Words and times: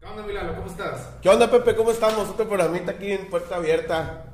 ¿Qué 0.00 0.06
onda, 0.06 0.22
Milano? 0.22 0.54
¿Cómo 0.54 0.66
estás? 0.66 1.18
¿Qué 1.20 1.28
onda, 1.28 1.50
Pepe? 1.50 1.74
¿Cómo 1.76 1.90
estamos? 1.90 2.28
Otro 2.30 2.48
programita 2.48 2.92
aquí 2.92 3.12
en 3.12 3.28
Puerta 3.28 3.56
Abierta. 3.56 4.24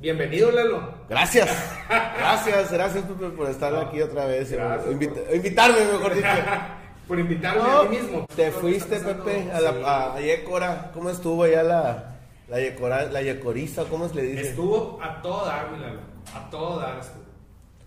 Bienvenido, 0.00 0.50
Lalo. 0.50 0.92
Gracias. 1.08 1.48
Gracias, 1.88 2.72
gracias, 2.72 3.04
Pepe, 3.04 3.28
por 3.30 3.48
estar 3.48 3.74
aquí 3.76 4.02
otra 4.02 4.26
vez. 4.26 4.50
Gracias, 4.50 4.90
Invita- 4.92 5.34
invitarme, 5.34 5.78
mejor 5.84 6.14
dicho. 6.14 6.26
Por 7.08 7.18
invitarme 7.20 7.62
No, 7.62 7.80
a 7.80 7.84
mí 7.84 7.98
mismo. 7.98 8.26
te 8.34 8.50
fuiste. 8.50 8.96
Pepe, 8.98 9.52
a 9.52 9.60
la 9.60 9.72
Sí. 9.72 9.82
a 9.84 10.20
Yécora. 10.20 10.90
¿Cómo 10.94 11.10
estuvo 11.10 11.42
allá 11.42 11.62
la, 11.62 12.16
la, 12.48 12.60
Yécora, 12.60 13.02
la 13.12 13.20
Yecoriza? 13.20 13.84
¿Cómo 13.84 14.08
se 14.08 14.14
le 14.14 14.22
dice? 14.22 14.48
Estuvo 14.48 14.98
a 15.02 15.20
todo 15.20 15.44
dar, 15.44 15.70
Milano. 15.70 16.00
A 16.34 16.48
todo 16.48 16.80
dar 16.80 16.98
estuvo. 16.98 17.24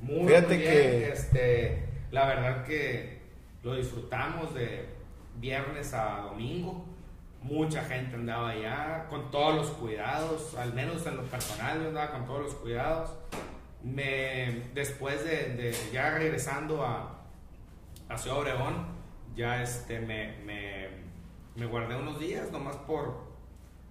Muy, 0.01 0.27
Fíjate 0.27 0.47
muy 0.49 0.57
bien. 0.57 0.71
que- 0.71 1.09
Este, 1.09 1.89
la 2.11 2.27
verdad 2.27 2.63
que 2.63 3.19
lo 3.63 3.73
disfrutamos 3.75 4.53
de 4.53 4.85
viernes 5.39 5.91
a 5.95 6.21
domingo. 6.29 6.85
Mucha 7.47 7.83
gente 7.83 8.15
andaba 8.15 8.49
allá 8.49 9.05
con 9.09 9.31
todos 9.31 9.55
los 9.55 9.67
cuidados, 9.71 10.55
al 10.55 10.73
menos 10.73 11.05
en 11.07 11.17
lo 11.17 11.23
personal 11.23 11.81
yo 11.81 11.87
andaba 11.89 12.11
con 12.11 12.25
todos 12.25 12.43
los 12.43 12.55
cuidados. 12.55 13.11
Me, 13.83 14.63
después 14.73 15.23
de, 15.23 15.53
de 15.55 15.75
ya 15.93 16.11
regresando 16.11 16.83
a, 16.83 17.23
a 18.09 18.17
Ciudad 18.17 18.39
Obregón, 18.39 18.87
ya 19.35 19.63
este, 19.63 19.99
me, 19.99 20.37
me, 20.45 20.87
me 21.55 21.65
guardé 21.67 21.95
unos 21.95 22.19
días 22.19 22.51
nomás 22.51 22.75
por, 22.75 23.27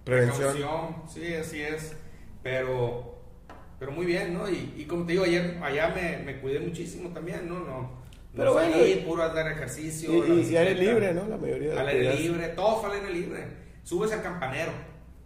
Prevención. 0.07 0.53
Precaución, 0.53 0.95
sí, 1.09 1.33
así 1.33 1.61
es. 1.61 1.97
Pero, 2.41 3.17
pero 3.77 3.91
muy 3.91 4.05
bien, 4.05 4.33
¿no? 4.33 4.49
Y, 4.49 4.73
y 4.77 4.85
como 4.85 5.05
te 5.05 5.11
digo, 5.11 5.25
ayer 5.25 5.59
allá 5.61 5.89
me, 5.89 6.19
me 6.19 6.39
cuidé 6.39 6.61
muchísimo 6.61 7.09
también, 7.09 7.49
¿no? 7.49 7.59
No, 7.59 7.91
Pero 8.37 8.49
no 8.49 8.53
bueno, 8.53 8.71
salí, 8.77 8.91
y- 8.91 8.95
puro 9.05 9.23
andar 9.23 9.51
ejercicio. 9.51 10.11
Y, 10.11 10.13
y, 10.15 10.19
y 10.19 10.55
aire 10.57 10.73
bicicleta. 10.73 10.81
libre, 10.93 11.13
¿no? 11.13 11.27
La 11.27 11.37
mayoría 11.37 11.73
de 11.73 11.79
Al 11.79 11.87
aire 11.87 12.13
libre, 12.15 12.47
todo 12.49 12.77
fue 12.81 12.89
al 12.91 12.95
aire 13.01 13.13
libre. 13.13 13.47
Subes 13.83 14.11
al 14.13 14.21
campanero 14.21 14.71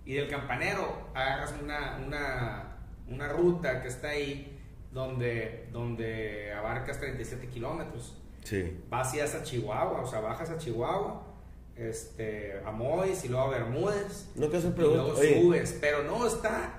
y 0.05 0.13
del 0.15 0.27
campanero 0.29 1.09
agarras 1.13 1.53
una, 1.61 1.99
una, 2.05 2.77
una 3.07 3.27
ruta 3.29 3.81
que 3.81 3.87
está 3.89 4.09
ahí 4.09 4.59
donde, 4.91 5.67
donde 5.71 6.51
abarcas 6.53 6.99
37 6.99 7.47
kilómetros 7.47 8.17
Sí. 8.43 8.79
vas 8.89 9.13
y 9.13 9.19
hasta 9.19 9.43
Chihuahua, 9.43 10.01
o 10.01 10.07
sea, 10.07 10.19
bajas 10.19 10.49
a 10.49 10.57
Chihuahua, 10.57 11.27
este, 11.75 12.59
a 12.65 12.71
Mois 12.71 13.23
y 13.23 13.27
luego 13.29 13.45
a 13.45 13.49
Bermúdez. 13.51 14.29
No 14.35 14.47
te 14.47 14.57
hacen 14.57 14.71
y 14.71 14.73
preguntas. 14.73 15.05
luego 15.05 15.19
Oye. 15.19 15.41
subes, 15.41 15.77
pero 15.79 16.03
no, 16.03 16.25
está 16.25 16.73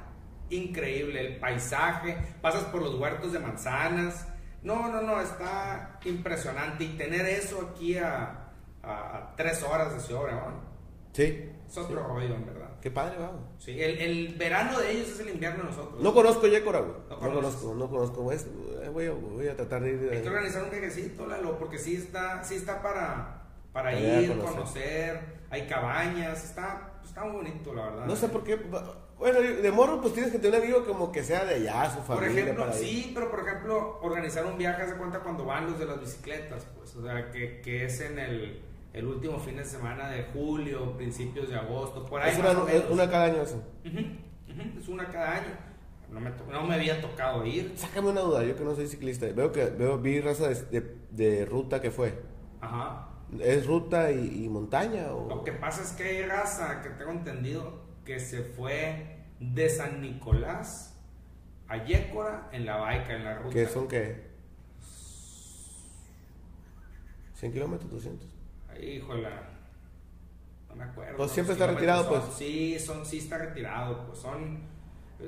increíble 0.50 1.20
el 1.20 1.36
paisaje, 1.36 2.16
pasas 2.40 2.64
por 2.64 2.82
los 2.82 2.94
huertos 2.96 3.32
de 3.32 3.38
manzanas, 3.38 4.26
no, 4.62 4.88
no, 4.88 5.02
no, 5.02 5.20
está 5.20 5.98
impresionante 6.04 6.84
y 6.84 6.96
tener 6.96 7.26
eso 7.26 7.70
aquí 7.72 7.96
a, 7.98 8.50
a, 8.82 9.16
a 9.16 9.36
tres 9.36 9.62
horas 9.62 9.92
de 9.94 10.00
Ciudad 10.00 10.22
Obregón, 10.22 10.72
Sí. 11.12 11.50
es 11.68 11.76
otro 11.78 12.02
rollo, 12.06 12.34
en 12.34 12.46
verdad. 12.46 12.70
Qué 12.80 12.90
padre, 12.90 13.16
vamos. 13.18 13.42
Sí, 13.58 13.80
el, 13.80 13.98
el 13.98 14.34
verano 14.36 14.78
de 14.80 14.90
ellos 14.92 15.08
es 15.10 15.20
el 15.20 15.28
invierno 15.28 15.64
de 15.64 15.70
nosotros. 15.70 16.02
No 16.02 16.12
conozco 16.14 16.46
Yécora, 16.48 16.80
güey. 16.80 16.94
No 17.10 17.16
No, 17.28 17.34
conozco, 17.34 17.74
no 17.74 17.88
conozco. 17.90 18.22
Voy 18.22 18.36
a, 18.36 18.90
voy 18.90 19.06
a- 19.06 19.12
voy 19.12 19.48
a 19.48 19.54
tratar 19.56 19.82
de 19.82 19.90
ir. 19.92 20.10
Hay 20.10 20.22
que 20.22 20.28
organizar 20.28 20.64
un 20.64 20.70
viajecito, 20.70 21.26
Lalo, 21.26 21.58
porque 21.58 21.78
sí 21.78 21.96
está, 21.96 22.42
sí 22.42 22.54
está 22.56 22.82
para, 22.82 23.42
para 23.72 23.92
ir, 23.98 24.28
conocer. 24.30 24.52
conocer. 24.54 25.20
hay 25.50 25.66
cabañas, 25.68 26.44
está, 26.44 26.92
está 27.04 27.22
muy 27.24 27.32
bonito, 27.36 27.74
la 27.74 27.84
verdad. 27.90 28.06
No 28.06 28.16
sé 28.16 28.28
por 28.28 28.42
qué. 28.42 28.58
Bueno, 29.22 29.40
de 29.40 29.70
morro, 29.72 30.00
pues 30.00 30.14
tienes 30.14 30.32
que 30.32 30.38
tener 30.38 30.58
un 30.60 30.64
amigo 30.66 30.84
como 30.84 31.12
que 31.12 31.22
sea 31.22 31.44
de 31.44 31.54
allá, 31.54 31.90
su 31.90 31.98
Por 31.98 32.18
familia. 32.18 32.42
ejemplo, 32.42 32.64
para 32.66 32.76
ir. 32.78 32.84
sí, 32.86 33.10
pero 33.14 33.30
por 33.30 33.40
ejemplo, 33.46 33.98
organizar 34.02 34.44
un 34.46 34.58
viaje, 34.58 34.86
se 34.88 34.94
cuenta 34.96 35.20
cuando 35.20 35.44
van 35.44 35.66
los 35.66 35.78
de 35.78 35.86
las 35.86 36.00
bicicletas, 36.00 36.66
pues, 36.76 36.94
o 36.96 37.02
sea, 37.04 37.30
que, 37.30 37.60
que 37.60 37.84
es 37.84 38.00
en 38.00 38.18
el, 38.18 38.60
el 38.92 39.06
último 39.06 39.38
fin 39.38 39.56
de 39.56 39.64
semana 39.64 40.10
de 40.10 40.24
julio, 40.32 40.96
principios 40.96 41.48
de 41.48 41.56
agosto, 41.56 42.04
por 42.04 42.20
ahí 42.20 42.32
Es 42.32 42.38
una, 42.38 42.50
una 42.90 43.08
cada 43.10 43.24
año 43.26 43.42
eso. 43.42 43.62
Es 44.78 44.88
una 44.88 45.06
cada 45.08 45.36
año. 45.36 45.56
No 46.10 46.20
me, 46.20 46.30
no 46.50 46.62
me 46.64 46.74
había 46.74 47.00
tocado 47.00 47.46
ir. 47.46 47.72
Sácame 47.76 48.10
una 48.10 48.20
duda, 48.20 48.44
yo 48.44 48.54
que 48.56 48.64
no 48.64 48.74
soy 48.74 48.86
ciclista. 48.86 49.26
Veo 49.34 49.50
que 49.50 49.64
veo, 49.66 49.96
vi 49.98 50.20
raza 50.20 50.48
de, 50.48 50.54
de- 50.80 50.96
de 51.10 51.44
ruta 51.46 51.80
que 51.80 51.90
fue. 51.90 52.20
Ajá. 52.60 53.08
¿Es 53.40 53.66
ruta 53.66 54.10
y, 54.12 54.44
y 54.44 54.48
montaña? 54.50 55.12
O... 55.14 55.28
Lo 55.28 55.42
que 55.44 55.52
pasa 55.52 55.80
es 55.82 55.92
que 55.92 56.02
hay 56.04 56.22
raza 56.26 56.82
que 56.82 56.90
tengo 56.90 57.12
entendido 57.12 57.80
que 58.04 58.20
se 58.20 58.42
fue 58.42 59.11
de 59.42 59.68
San 59.68 60.00
Nicolás 60.00 60.96
a 61.68 61.84
Yécora 61.84 62.48
en 62.52 62.66
la 62.66 62.76
baica, 62.76 63.14
en 63.14 63.24
la 63.24 63.38
ruta. 63.38 63.54
¿Qué 63.54 63.66
son 63.66 63.88
qué? 63.88 64.30
¿100 67.40 67.52
kilómetros? 67.52 67.90
¿200? 67.90 68.80
Híjole, 68.80 69.28
no 70.68 70.76
me 70.76 70.84
acuerdo. 70.84 71.16
Pues 71.16 71.32
siempre 71.32 71.54
está 71.54 71.66
retirado, 71.66 72.08
pues. 72.08 72.22
Sí, 72.36 72.78
son, 72.78 73.04
sí 73.04 73.18
está 73.18 73.38
retirado, 73.38 74.06
pues 74.06 74.20
son, 74.20 74.60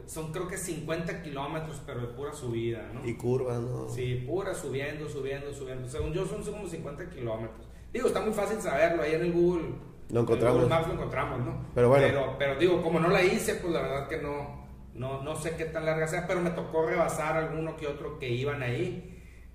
son 0.07 0.33
creo 0.33 0.47
que 0.47 0.57
50 0.57 1.23
kilómetros, 1.23 1.83
pero 1.85 2.01
de 2.01 2.07
pura 2.09 2.33
subida, 2.33 2.89
¿no? 2.93 3.07
Y 3.07 3.15
curvas, 3.17 3.61
¿no? 3.61 3.89
Sí, 3.89 4.25
pura 4.27 4.55
subiendo, 4.55 5.09
subiendo, 5.09 5.53
subiendo. 5.53 5.89
Según 5.89 6.13
yo 6.13 6.25
son 6.25 6.43
como 6.45 6.69
50 6.69 7.11
kilómetros. 7.11 7.67
Digo, 7.93 8.07
está 8.07 8.21
muy 8.21 8.33
fácil 8.33 8.61
saberlo, 8.61 9.03
ahí 9.03 9.15
en 9.15 9.23
el 9.23 9.33
Google. 9.33 9.75
Lo 10.11 10.21
encontramos. 10.21 10.57
En 10.57 10.63
el 10.63 10.69
Google 10.69 10.77
Maps 10.77 10.89
lo 10.89 10.95
encontramos, 10.95 11.41
¿no? 11.41 11.67
Pero 11.75 11.89
bueno. 11.89 12.07
Pero, 12.07 12.37
pero 12.39 12.57
digo, 12.57 12.83
como 12.83 13.01
no 13.01 13.09
la 13.09 13.23
hice, 13.23 13.55
pues 13.57 13.73
la 13.73 13.83
verdad 13.83 14.09
que 14.09 14.19
no, 14.19 14.65
no, 14.95 15.23
no 15.23 15.37
sé 15.37 15.57
qué 15.57 15.65
tan 15.65 15.85
larga 15.85 16.07
sea, 16.07 16.27
pero 16.27 16.41
me 16.41 16.51
tocó 16.51 16.87
rebasar 16.87 17.37
alguno 17.37 17.77
que 17.77 17.87
otro 17.87 18.19
que 18.19 18.29
iban 18.29 18.63
ahí. 18.63 19.11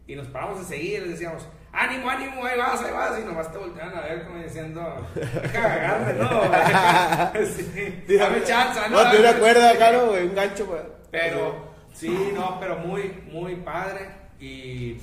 Y 0.07 0.15
nos 0.15 0.27
paramos 0.27 0.59
a 0.59 0.63
seguir, 0.63 1.01
les 1.01 1.11
decíamos, 1.11 1.47
ánimo, 1.71 2.09
ánimo, 2.09 2.43
ahí 2.43 2.57
vas, 2.57 2.81
ahí 2.81 2.91
vas. 2.91 3.19
Y 3.19 3.25
nomás 3.25 3.51
te 3.51 3.59
volteaban 3.59 3.95
a 3.95 4.01
ver 4.01 4.25
como 4.25 4.41
diciendo, 4.41 5.07
de 5.13 5.57
agarrarme, 5.57 6.13
¿no? 6.13 7.45
sí, 7.45 8.17
dame 8.17 8.43
chance, 8.43 8.79
¿no? 8.89 9.03
No, 9.03 9.11
te 9.11 9.19
una 9.19 9.33
cuerda 9.33 9.91
¿no? 9.91 10.07
güey? 10.07 10.27
Un 10.27 10.35
gancho, 10.35 10.65
güey. 10.65 10.81
Pero, 11.11 11.73
sí, 11.93 12.31
no, 12.33 12.59
pero 12.59 12.77
muy, 12.77 13.21
muy 13.31 13.55
padre. 13.57 14.09
Y, 14.39 14.97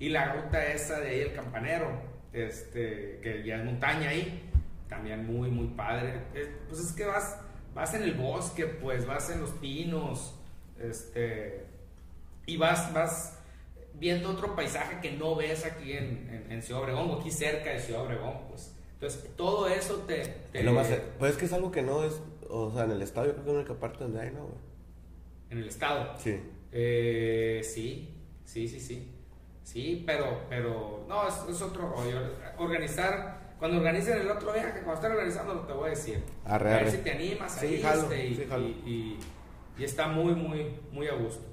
y 0.00 0.08
la 0.08 0.32
ruta 0.32 0.66
esa 0.66 0.98
de 0.98 1.10
ahí, 1.10 1.20
el 1.20 1.34
campanero, 1.34 1.86
este, 2.32 3.20
que 3.22 3.44
ya 3.44 3.56
es 3.56 3.64
montaña 3.64 4.08
ahí, 4.08 4.50
también 4.92 5.26
muy, 5.26 5.50
muy 5.50 5.68
padre. 5.68 6.22
Es- 6.34 6.48
pues 6.68 6.80
es 6.80 6.92
que 6.92 7.04
vas, 7.06 7.38
vas 7.74 7.94
en 7.94 8.02
el 8.02 8.14
bosque, 8.14 8.66
pues 8.66 9.06
vas 9.06 9.30
en 9.30 9.40
los 9.40 9.50
pinos, 9.52 10.34
este, 10.78 11.64
y 12.46 12.56
vas, 12.56 12.92
vas 12.92 13.38
viendo 13.94 14.30
otro 14.30 14.54
paisaje 14.56 15.00
que 15.00 15.12
no 15.12 15.34
ves 15.36 15.64
aquí 15.64 15.92
en, 15.92 16.28
en, 16.28 16.52
en 16.52 16.62
Ciudad 16.62 16.82
Obregón, 16.82 17.10
o 17.10 17.20
aquí 17.20 17.30
cerca 17.30 17.70
de 17.70 17.78
Ciudad 17.80 18.02
Obregón, 18.02 18.34
pues. 18.48 18.74
Entonces, 18.94 19.30
todo 19.36 19.66
eso 19.68 19.96
te... 20.06 20.24
te- 20.52 20.58
Es 20.60 20.64
lo 20.64 20.72
más- 20.72 20.88
pues 21.18 21.32
es 21.32 21.38
que 21.38 21.44
es 21.46 21.52
algo 21.52 21.70
que 21.70 21.82
no 21.82 22.04
es. 22.04 22.20
O 22.48 22.70
sea, 22.72 22.84
en 22.84 22.90
el 22.92 23.02
estadio 23.02 23.32
creo 23.32 23.44
que 23.44 23.50
es 23.50 23.54
la 23.54 23.60
única 23.62 23.80
parte 23.80 24.04
donde 24.04 24.20
hay, 24.20 24.30
¿no, 24.30 24.42
güey? 24.44 24.58
en 25.50 25.58
el 25.58 25.68
estado. 25.68 26.14
Sí. 26.18 26.40
Eh, 26.70 27.60
sí, 27.64 28.14
sí, 28.44 28.66
sí, 28.68 28.80
sí. 28.80 29.08
Sí, 29.64 30.02
pero, 30.06 30.42
pero, 30.48 31.04
no, 31.08 31.28
es, 31.28 31.34
es 31.48 31.60
otro 31.62 31.88
rollo. 31.90 32.18
Organizar, 32.58 33.41
cuando 33.62 33.78
organicen 33.78 34.18
el 34.22 34.28
otro 34.28 34.52
viaje, 34.52 34.80
cuando 34.80 34.94
estén 34.94 35.12
organizando, 35.12 35.60
te 35.60 35.72
voy 35.72 35.86
a 35.86 35.90
decir. 35.90 36.20
Arre, 36.44 36.68
a 36.70 36.72
ver 36.78 36.82
arre. 36.82 36.90
si 36.90 36.96
te 36.98 37.12
animas 37.12 37.52
Sí, 37.60 37.66
ahí, 37.66 37.80
jalo, 37.80 38.02
este, 38.02 38.26
y, 38.26 38.34
sí, 38.34 38.44
jalo. 38.48 38.64
y, 38.66 38.66
y- 38.68 39.18
y 39.78 39.84
está 39.84 40.08
muy, 40.08 40.34
muy, 40.34 40.66
muy 40.90 41.06
a 41.06 41.14
gusto. 41.14 41.44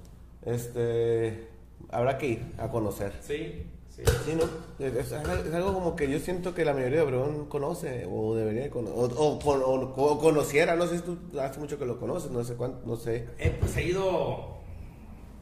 Este. 0.44 1.50
Habrá 1.92 2.18
que 2.18 2.28
ir 2.30 2.52
a 2.58 2.68
conocer. 2.70 3.14
Sí, 3.22 3.64
sí. 3.96 4.02
Sí, 4.25 4.36
¿no? 4.36 4.84
Es, 4.84 5.14
algo 5.14 5.72
como 5.72 5.96
que 5.96 6.09
yo 6.09 6.18
siento 6.18 6.56
que 6.56 6.66
la 6.66 6.74
mayoría 6.74 6.97
de 6.97 7.03
Obregón 7.03 7.46
conoce 7.46 8.08
o 8.12 8.34
debería 8.34 8.64
de 8.64 8.70
conocer. 8.72 8.97
O, 8.97 9.03
o 9.06 9.38
o- 9.38 10.12
o 10.12 10.20
conociera, 10.20 10.76
no 10.76 10.88
sé 10.88 10.97
si 10.97 11.03
tú 11.03 11.40
hace 11.40 11.59
mucho 11.59 11.78
que 11.78 11.86
lo 11.86 12.00
conoces, 12.00 12.31
no 12.31 12.44
sé 12.44 12.56
cuánto, 12.56 12.88
no 12.88 12.96
sé. 12.96 13.28
Eh, 13.38 13.56
pues 13.59 13.78
he 13.78 13.84
ido, 13.84 14.59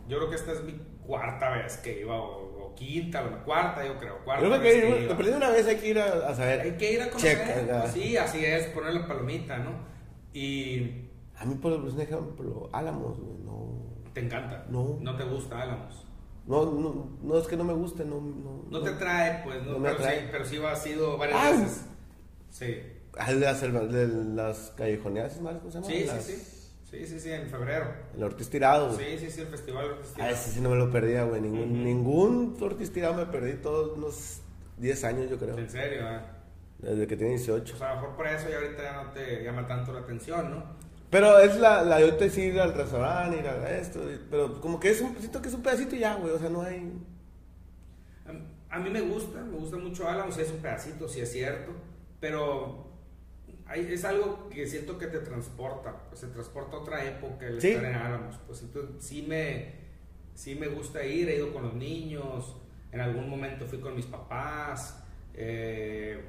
yo 0.08 0.18
creo 0.18 0.30
que 0.30 0.36
esta 0.36 0.52
es 0.54 0.64
mi 0.64 0.74
cuarta 1.06 1.50
vez 1.52 1.78
que 1.78 2.02
iba, 2.02 2.16
o, 2.20 2.66
o 2.68 2.76
quinta, 2.76 3.24
o 3.26 3.44
cuarta, 3.46 3.86
yo 3.86 3.98
creo. 3.98 4.24
Cuarta 4.24 4.44
Yo 4.44 4.50
creo 4.50 4.62
vez 4.62 4.74
que 4.84 5.02
ir, 5.04 5.08
perdí 5.16 5.32
una 5.32 5.50
vez 5.50 5.68
hay 5.68 5.76
que 5.78 5.88
ir 5.90 6.00
a, 6.00 6.30
a 6.30 6.36
saber. 6.36 6.62
Hay 6.62 6.72
que 6.78 6.94
ir 6.94 7.02
a 7.02 7.10
conocer. 7.10 7.38
Checa, 7.38 7.82
pues 7.82 7.92
sí, 7.94 8.18
así 8.18 8.46
es, 8.46 8.66
poner 8.68 8.94
la 8.94 9.08
palomita, 9.08 9.58
¿no? 9.58 9.72
Y 10.34 11.06
A 11.38 11.46
mí, 11.46 11.56
por 11.56 11.74
ejemplo, 11.74 12.70
Álamos, 12.74 13.20
güey, 13.20 13.38
no. 13.44 13.84
te 14.14 14.22
encanta. 14.22 14.66
No. 14.70 14.98
No 15.02 15.16
te 15.16 15.24
gusta 15.24 15.62
Álamos. 15.62 16.04
No, 16.46 16.66
no, 16.66 17.18
no, 17.22 17.38
es 17.38 17.46
que 17.48 17.58
no 17.58 17.64
me 17.66 17.74
guste, 17.74 18.06
no. 18.06 18.22
No, 18.22 18.64
No 18.70 18.80
te 18.82 18.90
atrae, 18.92 19.42
pues, 19.44 19.62
no, 19.64 19.74
No 19.74 19.80
me 19.80 19.90
pero, 19.90 20.00
atrae. 20.00 20.20
Sí, 20.22 20.26
pero 20.32 20.46
sí 20.46 20.58
ha 20.66 20.76
sido 20.76 21.18
varias 21.18 21.40
Ah. 21.42 21.52
veces. 21.52 21.86
Sí. 22.50 22.76
Ah, 23.20 23.34
de 23.34 23.40
las, 23.40 23.62
de 23.62 24.08
las 24.08 24.72
callejoneadas. 24.78 25.34
¿cómo 25.34 25.72
se 25.72 25.72
llama? 25.72 25.88
Sí, 25.88 26.00
sí, 26.02 26.06
Las- 26.06 26.24
sí. 26.24 26.34
Sí, 26.36 26.57
sí, 26.92 27.20
sí, 27.20 27.32
en 27.32 27.48
febrero. 27.50 27.86
El 28.16 28.24
Ortiz 28.24 28.50
Tirado, 28.50 28.94
güey. 28.94 29.18
Sí, 29.18 29.26
sí, 29.26 29.32
sí, 29.32 29.42
el 29.42 29.48
festival 29.48 29.86
Ortiz 29.92 30.10
Ah, 30.12 30.16
Tirado. 30.16 30.34
ese 30.34 30.52
sí 30.52 30.62
no 30.62 30.70
me 30.70 30.76
lo 30.78 30.90
perdía, 30.92 31.24
güey. 31.24 31.42
Ningún, 31.42 31.84
ningún 31.84 32.58
Ortiz 32.62 32.92
Tirado 32.92 33.14
me 33.16 33.26
perdí 33.26 33.54
todos 33.56 33.98
unos 33.98 34.42
10 34.78 35.04
años, 35.04 35.30
yo 35.30 35.38
creo. 35.38 35.58
En 35.58 35.70
serio, 35.70 36.02
¿eh? 36.10 36.20
Desde 36.80 37.08
que 37.08 37.18
tiene 37.18 37.32
18. 37.34 37.74
Pues 37.78 37.82
a 37.82 37.96
lo 37.96 38.02
mejor 38.02 38.16
por 38.16 38.28
eso 38.28 38.50
ya 38.50 38.58
ahorita 38.58 38.84
ya 38.84 39.04
no 39.04 39.12
te 39.12 39.44
llama 39.44 39.68
tanto 39.68 39.92
la 39.94 40.00
atención, 40.02 40.52
¿no? 40.52 40.64
Pero 41.10 41.40
es 41.40 41.58
la, 41.58 41.84
la 41.84 41.98
de 41.98 42.04
ahorita 42.04 42.26
es 42.26 42.38
ir 42.38 42.60
al 42.60 42.74
restaurante, 42.74 43.40
ir 43.40 43.48
a 43.48 43.78
esto. 43.78 44.02
Pero 44.30 44.60
como 44.62 44.80
que 44.80 44.90
es 44.92 45.02
un, 45.02 45.16
siento 45.18 45.42
que 45.42 45.48
es 45.48 45.54
un 45.56 45.64
pedacito 45.64 45.96
y 45.96 46.00
ya, 46.00 46.16
güey. 46.16 46.32
O 46.34 46.38
sea, 46.40 46.50
no 46.50 46.62
hay. 46.62 46.92
A- 48.26 48.76
A 48.76 48.80
mí 48.80 48.90
me 48.90 49.02
gusta, 49.02 49.42
me 49.42 49.58
gusta 49.58 49.78
mucho 49.78 50.08
Álamos, 50.08 50.38
es 50.38 50.52
un 50.52 50.58
pedacito, 50.58 51.08
sí 51.08 51.22
es 51.22 51.32
cierto, 51.32 51.72
pero 52.20 52.86
es 53.76 54.06
algo 54.06 54.50
que 54.50 54.66
siento 54.68 54.98
que 54.98 55.08
te 55.08 55.20
transporta, 55.20 55.96
pues 56.10 56.22
se 56.22 56.28
transporta 56.28 56.78
a 56.78 56.80
otra 56.80 57.06
época 57.06 57.46
el 57.48 57.62
Sí. 57.62 57.70
estar 57.70 57.86
en 57.86 57.96
Álamos. 57.96 58.38
Pues 58.48 58.62
entonces 58.62 58.96
sí 59.04 59.26
me, 59.28 59.76
sí 60.34 60.56
me 60.56 60.68
gusta 60.68 61.04
ir, 61.06 61.30
he 61.30 61.36
ido 61.38 61.52
con 61.54 61.64
los 61.64 61.74
niños, 61.74 62.56
en 62.92 63.02
algún 63.02 63.30
momento 63.30 63.66
fui 63.66 63.80
con 63.80 63.96
mis 63.96 64.06
papás, 64.06 65.04
eh, 65.34 66.22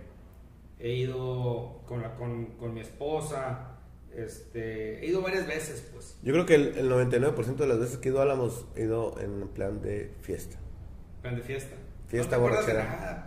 he 0.79 0.93
ido 0.93 1.82
con, 1.87 2.02
la, 2.02 2.14
con, 2.17 2.46
con 2.56 2.75
mi 2.75 2.81
esposa, 2.81 3.76
este, 4.14 5.00
he 5.00 5.06
ido 5.06 5.23
varias 5.23 5.46
veces, 5.46 5.88
pues, 5.93 6.19
Yo 6.23 6.32
creo 6.32 6.46
que 6.46 6.55
el, 6.56 6.69
el 6.79 6.90
99% 6.90 7.56
de 7.56 7.67
las 7.67 7.79
veces 7.79 7.99
que 7.99 8.08
he 8.08 8.12
ido 8.12 8.20
a 8.20 8.25
Álamos 8.25 8.67
he 8.76 8.82
ido 8.82 9.19
en 9.20 9.49
plan 9.49 9.81
de 9.81 10.12
fiesta. 10.23 10.58
plan 11.23 11.37
de 11.37 11.43
fiesta. 11.43 11.76
Fiesta 12.06 12.37
no 12.38 12.44
te 12.44 12.50
borrachera. 12.50 12.85
nada, 12.85 13.25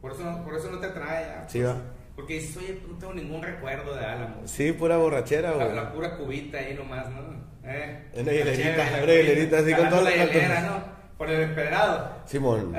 por 0.00 0.12
eso, 0.12 0.24
no- 0.24 0.44
por 0.44 0.54
eso 0.54 0.70
no 0.70 0.78
te 0.78 0.86
atrae. 0.86 1.24
ah, 1.26 1.46
Sí, 1.48 1.58
pues, 1.60 1.70
va. 1.70 1.82
Porque 2.18 2.40
dices, 2.40 2.56
oye, 2.56 2.82
no 2.88 2.98
tengo 2.98 3.14
ningún 3.14 3.40
recuerdo 3.40 3.94
de 3.94 4.04
Álamos. 4.04 4.50
Sí, 4.50 4.72
pura 4.72 4.96
borrachera, 4.96 5.52
güey. 5.52 5.72
la 5.72 5.92
pura 5.92 6.16
cubita 6.16 6.58
ahí 6.58 6.74
nomás, 6.74 7.06
¿no? 7.10 7.20
Eh, 7.62 8.10
Una 8.12 8.32
hielerita, 8.32 8.88
una 9.04 9.12
hielerita, 9.14 9.58
así 9.60 9.72
con 9.72 9.88
todo 9.88 10.02
la 10.02 10.10
hielera, 10.10 10.60
¿no? 10.62 10.82
Por 11.16 11.30
el 11.30 11.42
empedrado. 11.42 12.16
Simón. 12.26 12.74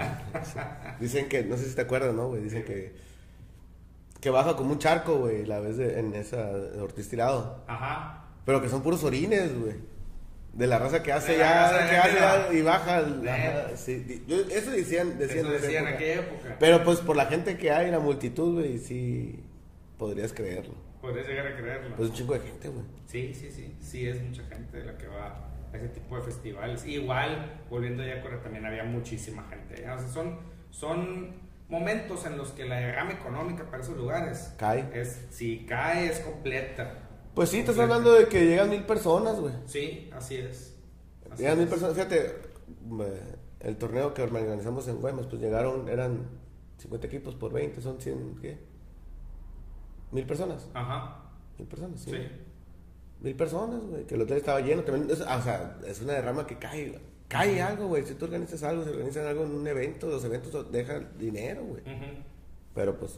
Dicen 0.99 1.29
que, 1.29 1.45
no 1.45 1.55
sé 1.55 1.69
si 1.69 1.73
te 1.73 1.83
acuerdas, 1.83 2.13
¿no, 2.13 2.27
güey? 2.27 2.41
Dicen 2.41 2.65
que, 2.65 2.93
que 4.19 4.29
baja 4.29 4.57
como 4.57 4.73
un 4.73 4.79
charco, 4.79 5.19
güey, 5.19 5.45
la 5.45 5.61
vez 5.61 5.77
de, 5.77 6.01
en 6.01 6.13
esa 6.15 6.45
de 6.45 6.81
Ortiz 6.81 7.07
Tirado. 7.07 7.63
Ajá. 7.65 8.25
Pero 8.45 8.61
que 8.61 8.67
son 8.67 8.83
puros 8.83 9.05
orines, 9.05 9.57
güey. 9.57 9.75
De 10.53 10.67
la 10.67 10.79
raza 10.79 11.03
que 11.03 11.11
hace 11.13 11.37
la 11.37 11.71
ya, 11.71 11.89
que 11.89 11.95
hace 11.97 12.57
y 12.57 12.61
baja. 12.61 12.97
ajá, 12.97 13.77
sí. 13.77 14.23
Yo- 14.27 14.41
eso 14.49 14.71
decían, 14.71 15.17
decían, 15.17 15.45
Eso 15.45 15.51
decían 15.51 15.87
en 15.87 15.93
aquella 15.93 16.15
época. 16.21 16.57
Pero 16.59 16.83
pues 16.83 16.99
por 16.99 17.15
la 17.15 17.27
gente 17.27 17.57
que 17.57 17.71
hay, 17.71 17.91
la 17.91 17.99
multitud, 17.99 18.55
güey, 18.55 18.77
sí 18.79 19.43
podrías 19.97 20.33
creerlo. 20.33 20.73
Podrías 21.01 21.27
llegar 21.27 21.47
a 21.47 21.55
creerlo. 21.55 21.95
Pues 21.95 22.09
un 22.09 22.15
chingo 22.15 22.33
de 22.33 22.39
gente, 22.41 22.67
güey. 22.69 22.83
Sí, 23.05 23.33
sí, 23.33 23.51
sí. 23.51 23.75
Sí, 23.79 24.07
es 24.07 24.21
mucha 24.21 24.43
gente 24.45 24.83
la 24.83 24.97
que 24.97 25.07
va 25.07 25.45
a 25.71 25.77
ese 25.77 25.89
tipo 25.89 26.15
de 26.17 26.23
festivales. 26.23 26.85
Igual, 26.85 27.61
volviendo 27.69 28.03
ya 28.05 28.15
a 28.15 28.21
Corea, 28.21 28.41
también 28.41 28.65
había 28.65 28.83
muchísima 28.83 29.43
gente. 29.49 29.75
O 29.89 29.99
sea, 29.99 30.09
son, 30.09 30.39
son 30.71 31.35
momentos 31.69 32.25
en 32.25 32.37
los 32.37 32.51
que 32.51 32.65
la 32.65 32.77
derrama 32.77 33.11
económica 33.11 33.63
para 33.69 33.83
esos 33.83 33.95
lugares 33.95 34.53
Cae. 34.57 34.89
es, 34.93 35.27
si 35.29 35.65
cae, 35.67 36.07
es 36.07 36.19
completa. 36.19 37.08
Pues 37.39 37.51
sí, 37.51 37.59
estás 37.59 37.79
hablando 37.79 38.11
de 38.11 38.27
que 38.27 38.45
llegan 38.45 38.69
mil 38.69 38.83
personas, 38.83 39.39
güey. 39.39 39.53
Sí, 39.65 40.09
así 40.11 40.35
es. 40.35 40.75
Así 41.31 41.41
Llegan 41.43 41.57
mil 41.59 41.69
personas. 41.69 41.95
Fíjate, 41.95 42.35
el 43.61 43.77
torneo 43.77 44.13
que 44.13 44.23
organizamos 44.23 44.89
en 44.89 44.97
Guaymas, 44.99 45.25
pues 45.27 45.41
llegaron, 45.41 45.87
eran 45.87 46.27
50 46.79 47.07
equipos 47.07 47.35
por 47.35 47.53
20, 47.53 47.79
son 47.79 48.01
100, 48.01 48.39
¿qué? 48.41 48.57
Mil 50.11 50.25
personas. 50.25 50.67
Ajá. 50.73 51.29
Mil 51.57 51.65
personas, 51.65 52.01
sí. 52.01 52.11
Sí. 52.11 52.17
Mil 53.21 53.35
personas, 53.35 53.83
güey. 53.85 54.05
Que 54.05 54.15
el 54.15 54.21
hotel 54.23 54.35
estaba 54.35 54.59
lleno. 54.59 54.83
También, 54.83 55.09
es- 55.09 55.23
ah, 55.25 55.37
o 55.37 55.41
sea, 55.41 55.79
es 55.87 56.01
una 56.01 56.11
derrama 56.15 56.45
que 56.45 56.57
cae. 56.57 56.99
Cae 57.29 57.61
algo, 57.61 57.87
güey. 57.87 58.03
Si 58.05 58.15
tú 58.15 58.25
organizas 58.25 58.63
algo, 58.63 58.83
si 58.83 58.89
organizan 58.89 59.25
algo 59.25 59.45
en 59.45 59.51
un 59.51 59.65
evento, 59.65 60.09
los 60.09 60.25
eventos 60.25 60.69
dejan 60.73 61.07
dinero, 61.17 61.63
güey. 61.63 61.83
Ujú. 61.83 62.05
Pero 62.75 62.99
pues, 62.99 63.17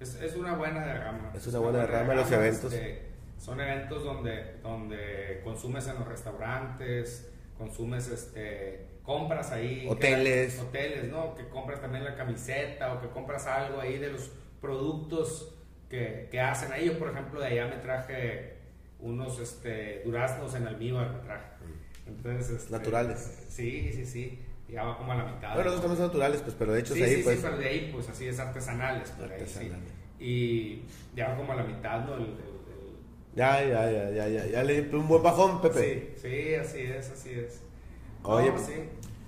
Es, 0.00 0.14
es 0.20 0.34
una 0.34 0.54
buena 0.54 0.84
derrama. 0.84 1.30
Es 1.34 1.46
una 1.46 1.58
buena 1.58 1.78
derrama 1.80 2.14
los 2.14 2.32
eventos. 2.32 2.72
este, 2.72 3.10
son 3.38 3.60
eventos 3.60 4.02
donde, 4.02 4.56
donde 4.62 5.40
consumes 5.44 5.86
en 5.88 5.96
los 5.96 6.08
restaurantes, 6.08 7.30
consumes, 7.56 8.08
este, 8.08 8.86
compras 9.02 9.50
ahí. 9.52 9.86
Hoteles. 9.88 10.58
hoteles, 10.60 11.04
¿no? 11.10 11.34
Que 11.34 11.48
compras 11.48 11.80
también 11.80 12.04
la 12.04 12.14
camiseta 12.16 12.94
o 12.94 13.00
que 13.00 13.08
compras 13.08 13.46
algo 13.46 13.80
ahí 13.80 13.98
de 13.98 14.12
los 14.12 14.30
productos 14.60 15.54
que, 15.88 16.28
que 16.30 16.40
hacen 16.40 16.72
ahí. 16.72 16.86
Yo, 16.86 16.98
por 16.98 17.10
ejemplo, 17.10 17.40
de 17.40 17.46
allá 17.46 17.66
me 17.66 17.76
traje 17.76 18.54
unos 18.98 19.38
este, 19.38 20.02
duraznos 20.04 20.54
en 20.54 20.66
almíbar, 20.66 21.12
me 21.12 21.18
traje. 21.20 21.46
Entonces, 22.06 22.50
este, 22.50 22.72
Naturales. 22.72 23.46
Sí, 23.48 23.90
sí, 23.92 24.06
sí. 24.06 24.42
Ya 24.72 24.84
va 24.84 24.96
como 24.96 25.12
a 25.12 25.16
la 25.16 25.24
mitad. 25.24 25.54
bueno, 25.54 25.70
nosotros 25.70 25.80
también 25.80 25.96
son 25.98 26.06
naturales, 26.08 26.42
pues, 26.42 26.54
pero 26.58 26.76
hechos 26.76 26.96
Sí, 26.96 27.02
ahí, 27.02 27.16
sí, 27.16 27.22
pues. 27.24 27.36
sí, 27.36 27.42
pero 27.44 27.58
de 27.58 27.68
ahí, 27.68 27.90
pues 27.92 28.08
así 28.08 28.26
es 28.28 28.38
artesanales. 28.38 29.10
Por 29.10 29.24
ahí, 29.32 29.40
sí. 29.40 29.58
Artesanales. 29.58 29.92
Y 30.20 30.82
ya 31.16 31.36
como 31.36 31.52
a 31.52 31.56
la 31.56 31.64
mitad, 31.64 32.04
¿no? 32.04 32.14
El, 32.14 32.22
el- 32.22 32.60
Ya, 33.34 33.62
ya, 33.64 33.90
ya, 33.90 34.10
ya, 34.10 34.28
ya. 34.28 34.46
Ya 34.46 34.62
le 34.64 34.82
di 34.82 34.94
un 34.96 35.08
buen 35.08 35.22
bajón, 35.22 35.60
Pepe. 35.60 36.14
Sí, 36.16 36.28
sí, 36.28 36.54
así 36.54 36.78
es, 36.80 37.10
así 37.10 37.30
es. 37.30 37.60
Oye, 38.22 38.48
No, 38.48 38.54
pues, 38.54 38.66
sí. 38.66 38.74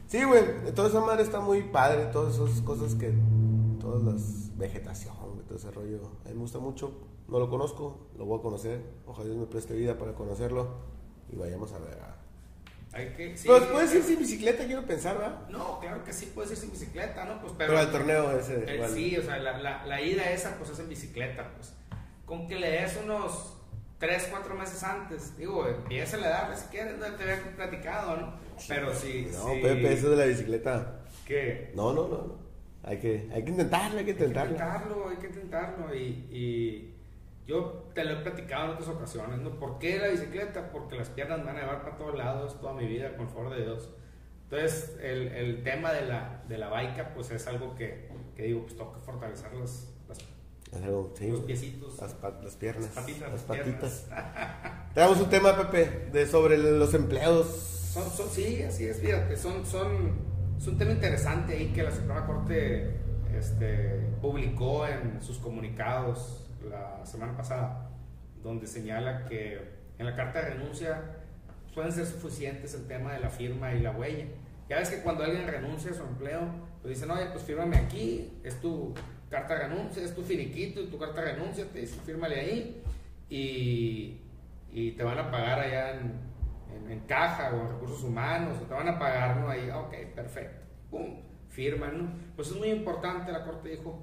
Sí, 0.09 0.25
güey, 0.25 0.45
toda 0.75 0.89
esa 0.89 1.01
madre 1.01 1.23
está 1.23 1.41
muy 1.41 1.63
padre, 1.63 2.05
todas 2.13 2.35
esas 2.35 2.61
cosas 2.61 2.95
que, 2.95 3.13
todas 3.81 4.03
las 4.03 4.57
vegetación, 4.59 5.15
todo 5.49 5.57
ese 5.57 5.71
rollo, 5.71 6.03
a 6.25 6.29
mí 6.29 6.35
me 6.35 6.41
gusta 6.41 6.59
mucho, 6.59 6.93
no 7.29 7.39
lo 7.39 7.49
conozco, 7.49 8.09
lo 8.19 8.27
voy 8.27 8.39
a 8.39 8.43
conocer, 8.43 8.81
ojalá 9.07 9.27
Dios 9.31 9.39
me 9.39 9.47
preste 9.47 9.75
vida 9.75 9.97
para 9.97 10.13
conocerlo 10.13 10.69
y 11.33 11.37
vayamos 11.37 11.73
a 11.73 11.79
ver. 11.79 11.97
Hay 12.95 13.09
que, 13.17 13.37
sí, 13.37 13.49
Pues 13.49 13.63
puedes 13.65 13.95
ir 13.95 14.03
sin 14.03 14.19
bicicleta, 14.19 14.67
quiero 14.67 14.85
pensar, 14.85 15.17
¿verdad? 15.17 15.49
No, 15.49 15.81
claro 15.81 16.05
que 16.05 16.13
sí, 16.13 16.31
puedes 16.35 16.51
ir 16.53 16.59
sin 16.59 16.71
bicicleta, 16.73 17.25
¿no? 17.25 17.41
Pues, 17.41 17.55
pero, 17.57 17.71
Pero 17.71 17.79
al 17.81 17.91
torneo 17.91 18.39
ese, 18.39 18.65
Eh, 18.71 18.75
igual. 18.75 18.91
sí, 18.91 19.17
o 19.17 19.23
sea, 19.23 19.39
la, 19.39 19.59
la, 19.59 19.87
la 19.87 20.01
ida 20.03 20.31
esa, 20.31 20.57
pues 20.59 20.71
es 20.71 20.79
en 20.79 20.89
bicicleta, 20.89 21.51
pues. 21.57 21.73
Con 22.27 22.47
que 22.47 22.57
le 22.59 22.71
des 22.71 22.99
unos 23.03 23.57
3, 23.99 24.27
4 24.31 24.55
meses 24.55 24.83
antes, 24.83 25.37
digo, 25.39 25.67
empieza 25.67 26.17
a 26.19 26.21
darle 26.29 26.57
si 26.57 26.67
quieres, 26.67 26.99
no 26.99 27.07
te 27.15 27.23
había 27.23 27.43
platicado, 27.57 28.17
¿no? 28.17 28.35
Pero 28.69 28.95
sí, 28.95 29.29
No, 29.33 29.55
sí. 29.55 29.61
Pepe, 29.63 29.93
eso 29.95 30.11
de 30.11 30.17
la 30.17 30.25
bicicleta, 30.27 31.01
¿Qué? 31.27 31.73
no, 31.75 31.93
no, 31.95 32.09
no, 32.09 32.17
no. 32.19 32.43
Hay 32.85 32.99
que, 32.99 33.29
hay 33.33 33.45
que 33.45 33.51
intentarlo, 33.51 33.99
hay 34.01 34.05
que 34.05 34.11
Hay 34.11 34.17
que 34.17 34.25
intentarlo. 34.25 34.53
intentarlo, 34.53 35.09
hay 35.09 35.17
que 35.17 35.27
intentarlo. 35.29 35.95
Y, 35.95 36.01
y 36.31 36.92
yo 37.47 37.91
te 37.95 38.05
lo 38.05 38.13
he 38.13 38.23
platicado 38.23 38.65
en 38.67 38.71
otras 38.73 38.89
ocasiones, 38.89 39.39
¿no? 39.41 39.51
¿Por 39.59 39.79
qué 39.79 39.99
la 39.99 40.09
bicicleta? 40.09 40.71
Porque 40.71 40.97
las 40.97 41.09
piernas 41.09 41.39
me 41.41 41.47
van 41.47 41.57
a 41.57 41.61
llevar 41.61 41.83
para 41.83 41.97
todos 41.97 42.17
lados 42.17 42.61
toda 42.61 42.73
mi 42.75 42.87
vida, 42.87 43.17
con 43.17 43.29
favor 43.29 43.55
de 43.55 43.63
Dios. 43.63 43.91
Entonces, 44.45 44.97
el, 45.03 45.29
el 45.29 45.63
tema 45.63 45.93
de 45.93 46.07
la, 46.07 46.43
de 46.49 46.59
la 46.59 46.69
baica, 46.69 47.15
pues 47.15 47.31
es 47.31 47.47
algo 47.47 47.75
que, 47.75 48.09
que 48.37 48.43
digo, 48.45 48.63
pues 48.63 48.77
tengo 48.77 48.93
que 48.93 49.01
fortalecer 49.01 49.53
las, 49.55 49.89
las- 50.09 50.19
algo, 50.83 51.13
sí, 51.19 51.29
los 51.31 51.41
piecitos. 51.41 51.99
Las, 52.01 52.17
las 52.43 52.57
piernas. 52.57 52.85
Las 52.85 52.95
patitas, 52.95 53.33
Las 53.33 53.43
patitas. 53.43 54.07
Tenemos 54.95 55.21
un 55.21 55.31
tema, 55.31 55.57
Pepe, 55.57 56.11
de 56.13 56.27
sobre 56.27 56.59
los 56.59 56.93
empleados. 56.95 57.47
Son, 57.47 58.09
son- 58.11 58.29
sí, 58.31 58.63
así 58.63 58.85
es, 58.87 58.99
fíjate, 59.01 59.37
son, 59.37 59.65
son, 59.67 60.13
es 60.59 60.67
un 60.67 60.79
tema 60.79 60.93
interesante 60.93 61.55
ahí 61.55 61.73
que 61.73 61.83
la 61.83 61.91
Suprema 61.91 62.27
Corte 62.27 62.97
este, 63.37 64.01
publicó 64.21 64.87
en 64.87 65.21
sus 65.23 65.39
comunicados 65.39 66.42
la 66.69 67.05
semana 67.05 67.37
pasada, 67.37 67.91
donde 68.43 68.67
señala 68.67 69.25
que 69.27 69.83
en 69.99 70.07
la 70.07 70.15
carta 70.15 70.43
de 70.43 70.51
renuncia 70.51 71.19
pueden 71.75 71.93
ser 71.93 72.07
suficientes 72.07 72.75
el 72.75 72.87
tema 72.87 73.13
de 73.13 73.21
la 73.21 73.31
firma 73.31 73.73
y 73.75 73.81
la 73.81 73.93
huella. 73.93 74.27
Ya 74.69 74.79
ves 74.79 74.91
que 74.91 75.03
cuando 75.03 75.25
alguien 75.25 75.47
renuncia 75.47 75.91
a 75.91 75.95
su 75.95 76.03
empleo, 76.03 76.41
pues 76.81 76.95
dicen, 76.95 77.11
oye, 77.11 77.27
pues 77.27 77.45
fírmame 77.45 77.77
aquí, 77.77 78.41
es 78.43 78.61
tu 78.61 78.95
carta 79.31 79.55
de 79.55 79.69
renuncia, 79.69 80.03
es 80.03 80.15
tu 80.15 80.23
finiquito 80.23 80.81
y 80.81 80.87
tu 80.87 80.99
carta 80.99 81.23
de 81.23 81.33
renuncia, 81.33 81.67
te 81.67 81.81
dicen, 81.81 82.01
fírmale 82.05 82.41
ahí 82.41 82.83
y, 83.29 84.21
y 84.71 84.93
te 84.93 85.05
van 85.05 85.19
a 85.19 85.31
pagar 85.31 85.61
allá 85.61 85.93
en, 85.93 86.21
en, 86.75 86.91
en 86.91 87.01
caja 87.01 87.51
o 87.55 87.61
en 87.61 87.69
recursos 87.69 88.03
humanos, 88.05 88.59
o 88.63 88.67
te 88.67 88.75
van 88.75 88.89
a 88.89 88.99
pagar, 88.99 89.37
¿no? 89.39 89.49
Ahí, 89.49 89.71
ok, 89.71 89.95
perfecto, 90.15 90.67
pum, 90.91 91.21
firman, 91.49 91.99
¿no? 91.99 92.13
Pues 92.37 92.49
es 92.49 92.57
muy 92.57 92.69
importante, 92.69 93.33
la 93.33 93.45
Corte 93.45 93.71
dijo, 93.71 94.03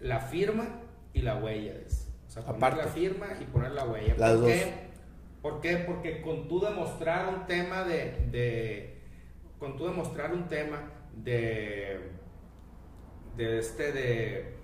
la 0.00 0.20
firma 0.20 0.80
y 1.14 1.22
la 1.22 1.36
huella, 1.36 1.74
dice. 1.78 2.08
O 2.26 2.30
sea, 2.30 2.42
poner 2.44 2.56
Aparte. 2.56 2.82
la 2.84 2.88
firma 2.90 3.26
y 3.40 3.44
poner 3.44 3.72
la 3.72 3.84
huella. 3.84 4.14
Las 4.16 4.30
¿Por 4.32 4.40
dos. 4.40 4.48
qué? 4.50 4.72
¿Por 5.42 5.60
qué? 5.60 5.76
Porque 5.78 6.22
con 6.22 6.48
tú 6.48 6.60
demostrar 6.60 7.28
un 7.34 7.46
tema 7.46 7.84
de, 7.84 8.26
de 8.30 9.00
con 9.58 9.76
tú 9.76 9.86
demostrar 9.86 10.32
un 10.32 10.48
tema 10.48 10.90
de 11.16 12.10
de 13.36 13.58
este 13.58 13.92
de 13.92 14.54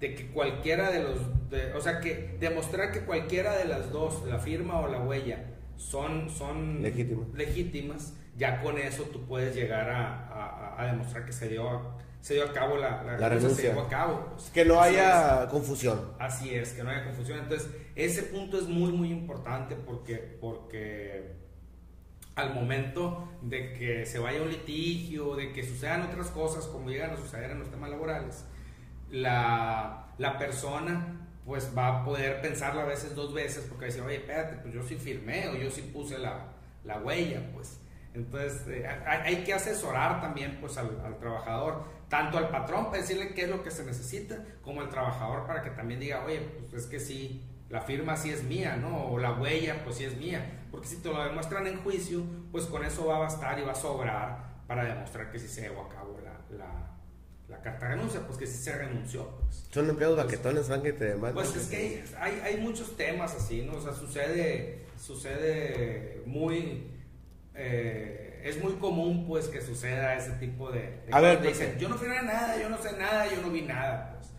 de 0.00 0.14
que 0.14 0.26
cualquiera 0.28 0.90
de 0.90 1.02
los 1.02 1.50
de- 1.50 1.72
o 1.72 1.80
sea 1.80 2.00
que 2.00 2.36
demostrar 2.38 2.92
que 2.92 3.00
cualquiera 3.00 3.56
de 3.56 3.64
las 3.64 3.90
dos 3.92 4.24
la 4.26 4.38
firma 4.38 4.80
o 4.80 4.88
la 4.88 5.00
huella 5.00 5.44
son 5.76 6.28
son 6.30 6.82
Legítimas. 6.82 7.28
legítimas 7.34 8.14
ya 8.36 8.60
con 8.60 8.78
eso 8.78 9.04
tú 9.04 9.26
puedes 9.26 9.54
llegar 9.54 9.88
a, 9.90 10.26
a- 10.28 10.82
a 10.82 10.86
demostrar 10.86 11.24
que 11.24 11.32
se 11.32 11.48
dio 11.48 11.68
a, 11.68 11.96
se 12.26 12.34
dio 12.34 12.42
a 12.44 12.52
cabo 12.52 12.76
la, 12.76 13.04
la, 13.04 13.16
La 13.18 13.28
renuncia, 13.28 13.54
se 13.54 13.68
llevó 13.68 13.82
a 13.82 13.88
cabo. 13.88 14.34
Que 14.52 14.64
no 14.64 14.80
Así 14.80 14.96
es. 14.96 15.00
haya 15.00 15.46
confusión. 15.48 16.12
Así 16.18 16.52
es, 16.52 16.72
que 16.72 16.82
no 16.82 16.90
haya 16.90 17.04
confusión. 17.04 17.38
Entonces, 17.38 17.70
ese 17.94 18.24
punto 18.24 18.58
es 18.58 18.64
muy, 18.64 18.90
muy 18.90 19.12
importante 19.12 19.76
porque, 19.76 20.36
porque 20.40 21.36
al 22.34 22.52
momento 22.52 23.28
de 23.42 23.74
que 23.74 24.06
se 24.06 24.18
vaya 24.18 24.42
un 24.42 24.48
litigio, 24.48 25.36
de 25.36 25.52
que 25.52 25.62
sucedan 25.62 26.02
otras 26.02 26.26
cosas 26.30 26.66
como 26.66 26.90
llegan 26.90 27.12
a 27.12 27.16
suceder 27.16 27.52
en 27.52 27.60
los 27.60 27.70
temas 27.70 27.90
laborales, 27.90 28.44
la, 29.08 30.08
la 30.18 30.36
persona 30.36 31.28
pues 31.44 31.70
va 31.78 32.00
a 32.00 32.04
poder 32.04 32.40
pensarlo 32.40 32.80
a 32.80 32.86
veces 32.86 33.14
dos 33.14 33.32
veces 33.32 33.66
porque 33.68 33.82
va 33.82 33.86
a 33.86 33.90
decir, 33.92 34.02
oye, 34.02 34.16
espérate, 34.16 34.56
pues 34.62 34.74
yo 34.74 34.82
sí 34.82 34.96
firmé 34.96 35.46
o 35.46 35.54
yo 35.54 35.70
sí 35.70 35.82
puse 35.92 36.18
la, 36.18 36.48
la 36.82 36.98
huella, 36.98 37.40
pues. 37.54 37.78
Entonces, 38.16 38.62
eh, 38.68 38.88
hay, 39.06 39.44
que 39.44 39.52
asesorar 39.52 40.22
también 40.22 40.56
pues, 40.58 40.78
al, 40.78 41.18
trabajador, 41.20 41.84
tanto 42.08 42.38
al 42.38 42.48
patrón 42.48 42.86
para 42.86 43.02
decirle 43.02 43.34
qué 43.34 43.42
es 43.42 43.50
lo 43.50 43.62
que 43.62 43.70
se 43.70 43.84
necesita, 43.84 44.42
como 44.62 44.80
al 44.80 44.88
trabajador 44.88 45.46
para 45.46 45.62
que 45.62 45.70
también 45.70 46.00
diga, 46.00 46.24
oye, 46.24 46.40
pues 46.70 46.84
es 46.84 46.88
que 46.88 46.98
sí, 46.98 47.44
la 47.68 47.82
firma 47.82 48.16
sí 48.16 48.30
es 48.30 48.42
mía, 48.42 48.76
¿no? 48.76 49.08
O 49.08 49.18
la 49.18 49.34
huella, 49.34 49.84
pues 49.84 49.96
sí 49.96 50.04
es 50.04 50.16
mía. 50.16 50.66
Porque 50.70 50.86
si 50.86 50.96
te 50.96 51.10
lo 51.10 51.22
demuestran 51.22 51.66
en 51.66 51.82
juicio, 51.82 52.22
pues 52.50 52.64
con 52.64 52.86
eso 52.86 53.06
va 53.06 53.16
a 53.16 53.20
bastar 53.20 53.58
y 53.58 53.62
va 53.62 53.72
a 53.72 53.76
sobrar 53.76 54.62
para 54.66 54.84
demostrar 54.84 55.30
que 55.30 55.38
sí 55.38 55.46
se 55.46 55.60
llevó 55.60 55.82
a 55.82 55.88
cabo 55.90 56.18
la, 56.18 57.62
carta 57.62 57.88
de 57.88 57.94
renuncia, 57.96 58.20
pues 58.24 58.38
que 58.38 58.46
sí 58.46 58.62
se 58.62 58.76
renunció. 58.76 59.28
Pues. 59.40 59.68
Son 59.70 59.90
empleados 59.90 60.16
baquetones, 60.16 60.68
van 60.68 60.82
que 60.82 60.92
te 60.92 61.04
demandan. 61.04 61.34
Pues 61.34 61.54
es 61.54 61.66
que 61.68 62.04
hay, 62.18 62.40
hay, 62.44 62.56
muchos 62.58 62.96
temas 62.96 63.34
así, 63.34 63.62
¿no? 63.62 63.76
O 63.76 63.80
sea, 63.80 63.92
sucede, 63.92 64.86
sucede 64.96 66.22
muy 66.26 66.95
eh, 67.56 68.42
es 68.44 68.62
muy 68.62 68.74
común 68.74 69.26
pues 69.26 69.48
que 69.48 69.60
suceda 69.60 70.16
ese 70.16 70.32
tipo 70.32 70.70
de... 70.70 71.00
a 71.10 71.20
ver, 71.20 71.42
dicen, 71.42 71.76
yo 71.78 71.88
no 71.88 71.96
fui 71.96 72.08
nada, 72.08 72.60
yo 72.60 72.68
no 72.68 72.78
sé 72.78 72.96
nada, 72.96 73.26
yo 73.32 73.42
no 73.42 73.50
vi 73.50 73.62
nada. 73.62 74.14
Pues. 74.14 74.30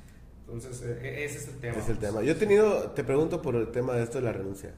Entonces, 0.48 0.82
e, 0.82 1.08
e, 1.08 1.26
ese 1.26 1.40
es 1.40 1.48
el 1.50 1.60
tema. 1.60 1.78
Es 1.78 1.90
el 1.90 1.98
tema. 1.98 2.22
Yo 2.22 2.32
he 2.32 2.36
tenido, 2.36 2.92
te 2.92 3.04
pregunto 3.04 3.42
por 3.42 3.56
el 3.56 3.70
tema 3.72 3.96
de 3.96 4.04
esto 4.04 4.20
de 4.20 4.24
la 4.24 4.32
renuncia. 4.32 4.74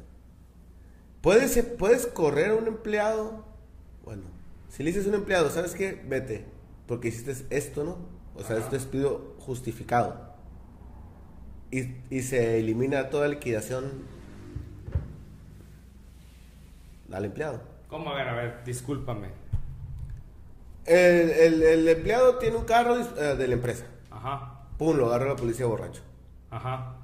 ¿Puedes, 1.21 1.61
¿Puedes 1.77 2.07
correr 2.07 2.51
a 2.51 2.55
un 2.55 2.67
empleado? 2.67 3.45
Bueno, 4.03 4.23
si 4.69 4.83
le 4.83 4.89
dices 4.89 5.05
a 5.05 5.09
un 5.09 5.15
empleado, 5.15 5.49
¿sabes 5.51 5.75
qué? 5.75 6.01
Vete, 6.07 6.45
porque 6.87 7.09
hiciste 7.09 7.35
esto, 7.55 7.83
¿no? 7.83 7.97
O 8.35 8.43
sea, 8.43 8.57
esto 8.57 8.75
es 8.75 8.83
despido 8.83 9.35
justificado. 9.39 10.33
Y, 11.71 11.97
y 12.09 12.21
se 12.21 12.57
elimina 12.57 13.09
toda 13.09 13.27
liquidación 13.27 14.05
al 17.11 17.25
empleado. 17.25 17.61
¿Cómo? 17.89 18.11
A 18.11 18.15
ver, 18.15 18.29
a 18.29 18.33
ver, 18.33 18.63
discúlpame. 18.63 19.29
El, 20.85 21.61
el, 21.63 21.87
empleado 21.87 22.37
tiene 22.37 22.57
un 22.57 22.65
carro 22.65 22.97
eh, 22.97 23.35
de 23.35 23.47
la 23.47 23.53
empresa. 23.53 23.85
Ajá. 24.11 24.61
Pum, 24.77 24.95
lo 24.95 25.07
agarra 25.07 25.29
la 25.29 25.35
policía 25.35 25.65
borracho. 25.65 26.01
Ajá. 26.51 26.95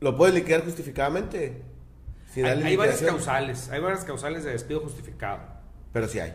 ¿Lo 0.00 0.16
puedes 0.16 0.34
liquidar 0.34 0.64
justificadamente? 0.64 1.62
hay, 2.36 2.44
hay 2.44 2.76
varias 2.76 3.00
causales, 3.00 3.70
hay 3.70 3.80
varias 3.80 4.04
causales 4.04 4.44
de 4.44 4.50
despido 4.50 4.80
justificado. 4.80 5.40
Pero 5.92 6.08
sí 6.08 6.18
hay. 6.18 6.34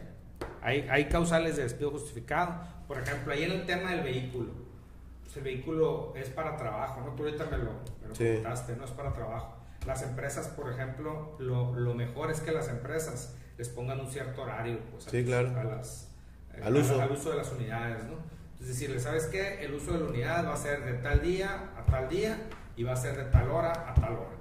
Hay, 0.61 0.87
hay 0.89 1.05
causales 1.09 1.57
de 1.57 1.63
despido 1.63 1.91
justificado. 1.91 2.55
Por 2.87 2.99
ejemplo, 2.99 3.33
ahí 3.33 3.43
en 3.43 3.51
el 3.51 3.65
tema 3.65 3.91
del 3.91 4.01
vehículo. 4.01 4.51
Pues 5.23 5.37
el 5.37 5.43
vehículo 5.43 6.13
es 6.15 6.29
para 6.29 6.57
trabajo, 6.57 7.01
¿no? 7.01 7.15
Tú 7.15 7.23
ahorita 7.23 7.45
me 7.45 7.57
lo, 7.57 7.71
me 8.01 8.07
lo 8.07 8.77
no 8.77 8.85
es 8.85 8.91
para 8.91 9.13
trabajo. 9.13 9.57
Las 9.85 10.01
empresas, 10.03 10.47
por 10.47 10.71
ejemplo, 10.71 11.35
lo, 11.39 11.73
lo 11.73 11.93
mejor 11.93 12.31
es 12.31 12.39
que 12.39 12.51
las 12.51 12.69
empresas 12.69 13.35
les 13.59 13.67
pongan 13.67 13.99
un 13.99 14.07
cierto 14.07 14.41
horario 14.41 14.79
pues, 14.89 15.03
sí, 15.03 15.23
claro. 15.25 15.51
las, 15.65 16.09
eh, 16.55 16.61
al, 16.63 16.77
uso. 16.77 16.99
al, 16.99 17.11
uso. 17.11 17.31
de 17.31 17.35
las 17.35 17.51
unidades, 17.51 18.05
¿no? 18.05 18.13
Es 18.57 18.67
decirle, 18.69 18.99
¿sabes 19.01 19.25
qué? 19.25 19.61
El 19.63 19.73
uso 19.73 19.91
de 19.91 19.99
la 19.99 20.05
unidad 20.05 20.45
va 20.45 20.53
a 20.53 20.57
ser 20.57 20.85
de 20.85 20.93
tal 20.93 21.21
día 21.21 21.71
a 21.77 21.85
tal 21.85 22.07
día 22.07 22.37
y 22.77 22.83
va 22.83 22.93
a 22.93 22.95
ser 22.95 23.17
de 23.17 23.25
tal 23.25 23.49
hora 23.51 23.71
a 23.89 23.93
tal 23.93 24.13
hora. 24.13 24.37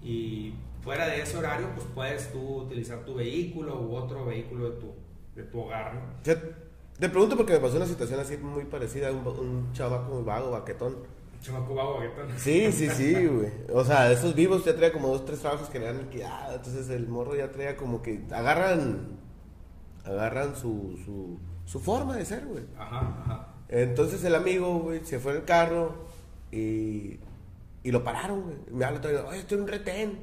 Y 0.00 0.54
fuera 0.80 1.08
de 1.08 1.22
ese 1.22 1.36
horario, 1.38 1.70
pues 1.74 1.88
puedes 1.92 2.30
tú 2.30 2.58
utilizar 2.58 3.04
tu 3.04 3.16
vehículo 3.16 3.80
u 3.80 3.96
otro 3.96 4.24
vehículo 4.24 4.70
de 4.70 4.80
tu, 4.80 4.94
de 5.34 5.42
tu 5.42 5.60
hogar, 5.60 5.94
¿no? 5.94 6.00
Te, 6.22 7.08
pregunto 7.08 7.36
porque 7.36 7.54
me 7.54 7.58
pasó 7.58 7.76
una 7.78 7.86
situación 7.86 8.20
así 8.20 8.36
muy 8.36 8.64
parecida, 8.64 9.10
un, 9.10 9.26
un 9.26 9.72
chavaco 9.72 10.14
muy 10.14 10.22
vago, 10.22 10.52
baquetón 10.52 10.98
Sí, 12.36 12.70
sí, 12.72 12.88
sí, 12.90 13.26
güey. 13.26 13.50
O 13.72 13.84
sea, 13.84 14.12
esos 14.12 14.34
vivos 14.34 14.64
ya 14.64 14.74
traía 14.74 14.92
como 14.92 15.08
dos, 15.08 15.24
tres 15.24 15.40
trabajos 15.40 15.68
que 15.70 15.78
le 15.78 15.88
han 15.88 15.98
liquidado. 15.98 16.56
Entonces 16.56 16.88
el 16.90 17.08
morro 17.08 17.34
ya 17.34 17.50
traía 17.50 17.76
como 17.76 18.02
que 18.02 18.24
agarran, 18.30 19.18
agarran 20.04 20.54
su, 20.54 20.98
su, 21.04 21.38
su 21.64 21.80
forma 21.80 22.16
de 22.16 22.24
ser, 22.24 22.46
güey. 22.46 22.64
Ajá, 22.78 23.22
ajá. 23.22 23.54
Entonces 23.68 24.22
el 24.24 24.34
amigo, 24.34 24.80
güey, 24.80 25.04
se 25.04 25.18
fue 25.18 25.32
en 25.32 25.38
el 25.38 25.44
carro 25.44 26.06
y, 26.50 27.20
y 27.82 27.90
lo 27.90 28.04
pararon, 28.04 28.42
güey. 28.42 28.56
Me 28.70 28.84
habla 28.84 29.00
todavía, 29.00 29.24
oye, 29.24 29.38
estoy 29.38 29.58
en 29.58 29.62
un 29.64 29.68
retén. 29.68 30.22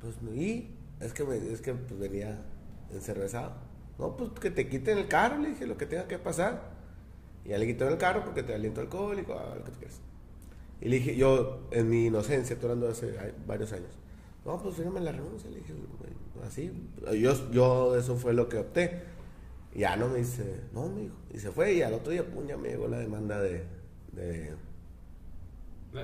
Pues, 0.00 0.16
¿y? 0.34 0.74
Es 1.00 1.12
que, 1.12 1.24
me, 1.24 1.36
es 1.36 1.60
que 1.60 1.74
pues, 1.74 2.00
venía 2.00 2.42
encervezado. 2.90 3.52
No, 3.98 4.16
pues 4.16 4.30
que 4.40 4.50
te 4.50 4.68
quiten 4.68 4.98
el 4.98 5.08
carro, 5.08 5.38
le 5.38 5.50
dije, 5.50 5.66
lo 5.66 5.76
que 5.76 5.86
tenga 5.86 6.08
que 6.08 6.18
pasar. 6.18 6.74
Y 7.44 7.50
ya 7.50 7.58
le 7.58 7.66
quitaron 7.66 7.92
el 7.92 7.98
carro 7.98 8.24
porque 8.24 8.42
te 8.42 8.54
aliento 8.54 8.80
alcohólico, 8.80 9.38
a 9.38 9.54
lo 9.54 9.64
que 9.64 9.70
tú 9.70 9.78
quieras. 9.78 10.00
Y 10.80 10.88
le 10.88 10.96
dije, 10.96 11.16
yo, 11.16 11.68
en 11.70 11.88
mi 11.88 12.06
inocencia, 12.06 12.56
hablando 12.60 12.88
hace 12.88 13.14
varios 13.46 13.72
años, 13.72 13.90
no, 14.44 14.62
pues 14.62 14.76
fíjame 14.76 15.00
la 15.00 15.12
renuncia. 15.12 15.50
Le 15.50 15.56
dije, 15.56 15.74
así. 16.46 16.72
Yo, 17.18 17.50
yo, 17.50 17.96
eso 17.96 18.16
fue 18.16 18.32
lo 18.32 18.48
que 18.48 18.58
opté. 18.58 19.02
Y 19.74 19.80
ya 19.80 19.96
no 19.96 20.08
me 20.08 20.18
dice, 20.18 20.60
no, 20.72 20.88
me 20.88 21.02
dijo. 21.02 21.16
Y 21.34 21.38
se 21.38 21.50
fue 21.50 21.74
y 21.74 21.82
al 21.82 21.94
otro 21.94 22.12
día, 22.12 22.24
puña, 22.24 22.56
me 22.56 22.68
llegó 22.68 22.88
la 22.88 22.98
demanda 22.98 23.40
de. 23.40 23.64
de 24.12 24.54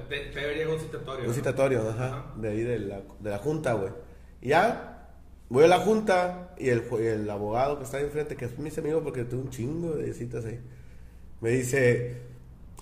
te 0.08 0.54
llegó 0.56 0.74
un 0.74 0.80
citatorio. 0.80 1.28
Un 1.28 1.34
citatorio, 1.34 1.88
ajá, 1.88 2.32
De 2.36 2.48
ahí 2.48 2.62
de 2.62 2.78
la, 2.78 3.02
de 3.20 3.30
la 3.30 3.38
junta, 3.38 3.74
güey. 3.74 3.92
Y 4.40 4.48
ya, 4.48 5.10
voy 5.48 5.64
a 5.64 5.68
la 5.68 5.80
junta 5.80 6.54
y 6.58 6.70
el, 6.70 6.82
el 6.98 7.28
abogado 7.28 7.78
que 7.78 7.84
está 7.84 7.98
ahí 7.98 8.04
enfrente, 8.04 8.36
que 8.36 8.46
es 8.46 8.58
mi 8.58 8.70
amigo 8.70 9.02
porque 9.02 9.24
tuve 9.24 9.42
un 9.42 9.50
chingo 9.50 9.92
de 9.94 10.12
citas 10.14 10.46
ahí, 10.46 10.60
me 11.40 11.50
dice, 11.50 12.16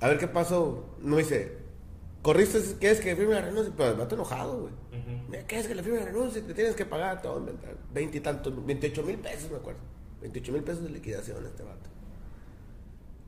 a 0.01 0.09
ver 0.09 0.19
qué 0.19 0.29
pasó. 0.29 0.97
No 1.03 1.17
dice, 1.17 1.60
corriste, 2.23 2.61
¿qué 2.79 2.91
es 2.91 3.01
que 3.01 3.17
firme 3.17 3.35
la 3.35 3.43
renuncia? 3.43 3.73
Pero 3.77 3.97
me 3.97 4.05
enojado, 4.05 4.63
güey. 4.63 5.45
¿Qué 5.47 5.59
es 5.59 5.67
que 5.67 5.75
le 5.75 5.83
firme 5.83 6.01
la 6.01 6.07
renuncia? 6.07 6.45
Te 6.45 6.55
tienes 6.55 6.75
que 6.75 6.85
pagar 6.85 7.23
todo, 7.23 7.45
veintitantos, 7.93 8.67
veintiocho 8.67 9.03
mil 9.03 9.19
pesos, 9.19 9.51
me 9.51 9.57
acuerdo. 9.57 9.81
Veintiocho 10.21 10.53
mil 10.53 10.63
pesos 10.63 10.83
de 10.83 10.91
liquidación 10.91 11.45
este 11.47 11.63
vato. 11.63 11.89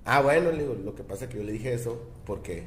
Ah, 0.04 0.20
bueno, 0.20 0.50
le 0.50 0.58
digo, 0.58 0.74
lo 0.74 0.94
que 0.94 1.04
pasa 1.04 1.24
es 1.24 1.30
que 1.30 1.38
yo 1.38 1.44
le 1.44 1.52
dije 1.52 1.72
eso 1.72 2.00
porque 2.26 2.66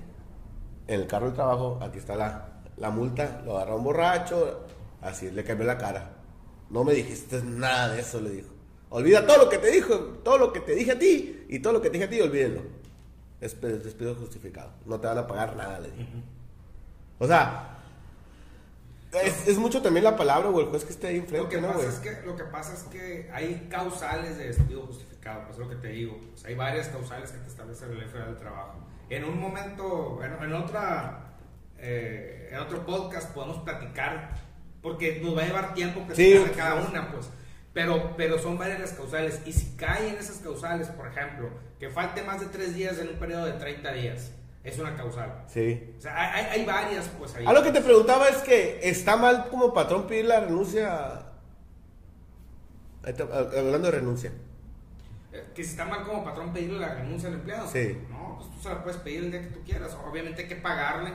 en 0.87 1.01
el 1.01 1.07
carro 1.07 1.27
del 1.27 1.35
trabajo, 1.35 1.79
aquí 1.81 1.97
está 1.97 2.15
la, 2.15 2.63
la 2.77 2.89
multa, 2.89 3.41
lo 3.45 3.57
agarró 3.57 3.77
un 3.77 3.83
borracho, 3.83 4.65
así 5.01 5.29
le 5.29 5.43
cambió 5.43 5.67
la 5.67 5.77
cara. 5.77 6.13
No 6.69 6.83
me 6.83 6.93
dijiste 6.93 7.43
nada 7.43 7.93
de 7.93 8.01
eso, 8.01 8.21
le 8.21 8.29
dijo. 8.31 8.49
Olvida 8.89 9.27
todo 9.27 9.37
lo 9.37 9.49
que 9.49 9.57
te 9.57 9.69
dijo, 9.69 9.95
todo 10.23 10.37
lo 10.37 10.53
que 10.53 10.61
te 10.61 10.73
dije 10.73 10.93
a 10.93 10.99
ti 10.99 11.45
y 11.49 11.59
todo 11.59 11.73
lo 11.73 11.81
que 11.81 11.89
te 11.89 11.93
dije 11.93 12.05
a 12.05 12.09
ti, 12.09 12.21
olvídenlo 12.21 12.84
es 13.45 13.83
despido 13.83 14.15
justificado. 14.15 14.71
No 14.85 14.99
te 14.99 15.07
van 15.07 15.17
a 15.17 15.27
pagar 15.27 15.55
nada, 15.55 15.79
le 15.79 15.91
dije. 15.91 16.07
O 17.19 17.27
sea, 17.27 17.75
es, 19.23 19.57
mucho 19.57 19.81
también 19.81 20.03
la 20.03 20.15
palabra 20.15 20.49
o 20.49 20.59
el 20.59 20.67
juez 20.67 20.83
que 20.83 20.91
esté 20.91 21.07
ahí 21.07 21.17
enfrente, 21.17 21.55
lo 21.55 21.61
que 21.61 21.67
pasa 21.67 21.87
es 21.87 21.99
que 21.99 22.25
Lo 22.25 22.35
que 22.35 22.43
pasa 22.43 22.73
es 22.73 22.83
que 22.83 23.29
hay 23.33 23.67
causales 23.69 24.37
de 24.37 24.47
despido 24.47 24.85
justificado, 24.85 25.43
pues 25.43 25.53
es 25.53 25.59
lo 25.59 25.69
que 25.69 25.75
te 25.75 25.87
digo. 25.89 26.19
hay 26.45 26.55
varias 26.55 26.87
causales 26.89 27.31
que 27.31 27.37
te 27.37 27.47
establece 27.47 27.87
la 27.87 27.95
ley 27.95 28.07
federal 28.07 28.29
del 28.29 28.39
trabajo. 28.39 28.79
En 29.09 29.23
un 29.23 29.39
momento, 29.39 30.19
en, 30.23 30.53
otra, 30.53 31.35
eh, 31.77 32.49
en 32.51 32.59
otro 32.59 32.85
podcast 32.85 33.31
podemos 33.33 33.59
platicar, 33.59 34.33
porque 34.81 35.21
nos 35.21 35.37
va 35.37 35.43
a 35.43 35.45
llevar 35.45 35.73
tiempo 35.73 36.01
platicar 36.01 36.47
sí, 36.47 36.53
cada 36.55 36.87
una, 36.87 37.11
pues. 37.11 37.29
Pero, 37.75 38.13
pero 38.15 38.39
son 38.39 38.57
varias 38.57 38.79
las 38.79 38.93
causales. 38.93 39.41
Y 39.45 39.51
si 39.51 39.75
cae 39.75 40.07
en 40.07 40.15
esas 40.15 40.37
causales, 40.37 40.87
por 40.87 41.07
ejemplo, 41.07 41.49
que 41.77 41.89
falte 41.89 42.23
más 42.23 42.39
de 42.39 42.45
tres 42.45 42.73
días 42.73 42.97
en 42.99 43.09
un 43.09 43.15
periodo 43.15 43.45
de 43.45 43.51
30 43.51 43.91
días, 43.91 44.31
es 44.63 44.79
una 44.79 44.95
causal. 44.95 45.43
Sí. 45.47 45.93
O 45.97 46.01
sea, 46.01 46.33
hay, 46.33 46.45
hay 46.45 46.65
varias, 46.65 47.09
pues 47.19 47.35
ahí. 47.35 47.45
A 47.45 47.51
lo 47.51 47.61
que 47.61 47.73
te 47.73 47.81
preguntaba 47.81 48.29
es 48.29 48.37
que 48.37 48.79
está 48.81 49.17
mal 49.17 49.49
como 49.49 49.73
patrón 49.73 50.07
pedir 50.07 50.23
la 50.23 50.39
renuncia. 50.39 51.33
Hablando 53.03 53.91
de 53.91 53.91
renuncia. 53.91 54.31
Eh, 55.33 55.43
que 55.53 55.61
si 55.61 55.71
está 55.71 55.83
mal 55.83 56.05
como 56.05 56.23
patrón 56.23 56.53
pedirle 56.53 56.79
la 56.79 56.95
renuncia 56.95 57.27
al 57.27 57.35
empleado. 57.35 57.67
Sí. 57.69 57.97
No, 58.09 58.37
pues 58.37 58.51
tú 58.51 58.61
se 58.61 58.69
la 58.69 58.81
puedes 58.83 59.01
pedir 59.01 59.25
el 59.25 59.31
día 59.31 59.41
que 59.41 59.47
tú 59.47 59.59
quieras. 59.65 59.97
Obviamente 60.09 60.43
hay 60.43 60.47
que 60.47 60.55
pagarle 60.55 61.11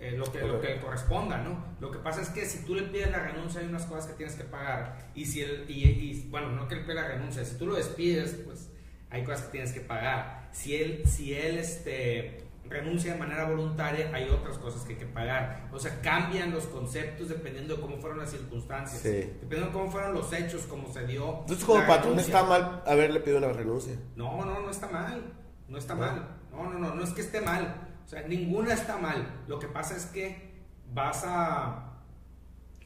eh, 0.00 0.12
lo, 0.12 0.30
que, 0.30 0.40
lo 0.40 0.60
que 0.60 0.68
le 0.68 0.80
corresponda, 0.80 1.38
¿no? 1.38 1.64
Lo 1.80 1.90
que 1.90 1.98
pasa 1.98 2.22
es 2.22 2.28
que 2.28 2.44
si 2.44 2.64
tú 2.64 2.76
le 2.76 2.82
pides 2.82 3.10
la 3.10 3.18
renuncia 3.18 3.60
hay 3.60 3.66
unas 3.66 3.84
cosas 3.84 4.06
que 4.06 4.14
tienes 4.14 4.36
que 4.36 4.44
pagar 4.44 5.10
y 5.14 5.26
si 5.26 5.42
él, 5.42 5.64
y, 5.68 6.28
bueno, 6.30 6.50
no 6.50 6.68
que 6.68 6.76
le 6.76 6.82
pida 6.82 6.94
la 6.94 7.08
renuncia, 7.08 7.44
si 7.44 7.56
tú 7.56 7.66
lo 7.66 7.74
despides, 7.74 8.34
pues 8.44 8.70
hay 9.10 9.24
cosas 9.24 9.46
que 9.46 9.52
tienes 9.52 9.72
que 9.72 9.80
pagar. 9.80 10.48
Si 10.52 10.76
él, 10.76 11.02
si 11.04 11.34
él 11.34 11.58
este, 11.58 12.44
renuncia 12.68 13.14
de 13.14 13.18
manera 13.18 13.48
voluntaria, 13.48 14.10
hay 14.14 14.28
otras 14.28 14.56
cosas 14.58 14.82
que 14.82 14.92
hay 14.92 14.98
que 15.00 15.06
pagar. 15.06 15.68
O 15.72 15.80
sea, 15.80 16.00
cambian 16.00 16.52
los 16.52 16.66
conceptos 16.66 17.28
dependiendo 17.28 17.74
de 17.74 17.80
cómo 17.80 17.96
fueron 17.98 18.18
las 18.18 18.30
circunstancias, 18.30 19.02
dependiendo 19.02 19.66
de 19.66 19.72
cómo 19.72 19.90
fueron 19.90 20.14
los 20.14 20.32
hechos, 20.32 20.62
cómo 20.68 20.92
se 20.92 21.06
dio. 21.08 21.40
Entonces, 21.40 21.64
como 21.64 21.84
patrón, 21.86 22.18
está 22.20 22.44
mal 22.44 22.84
haberle 22.86 23.18
pedido 23.18 23.38
una 23.38 23.52
renuncia. 23.52 23.96
No, 24.14 24.44
no, 24.44 24.60
no 24.60 24.70
está 24.70 24.88
mal. 24.88 25.32
No 25.66 25.76
está 25.76 25.96
mal. 25.96 26.36
No, 26.52 26.70
no, 26.70 26.78
no, 26.78 26.94
no 26.94 27.02
es 27.02 27.10
que 27.10 27.20
esté 27.20 27.40
mal 27.40 27.87
o 28.08 28.10
sea, 28.10 28.22
ninguna 28.22 28.72
está 28.72 28.96
mal. 28.96 29.42
Lo 29.48 29.58
que 29.58 29.68
pasa 29.68 29.94
es 29.94 30.06
que 30.06 30.50
vas 30.94 31.24
a... 31.26 31.92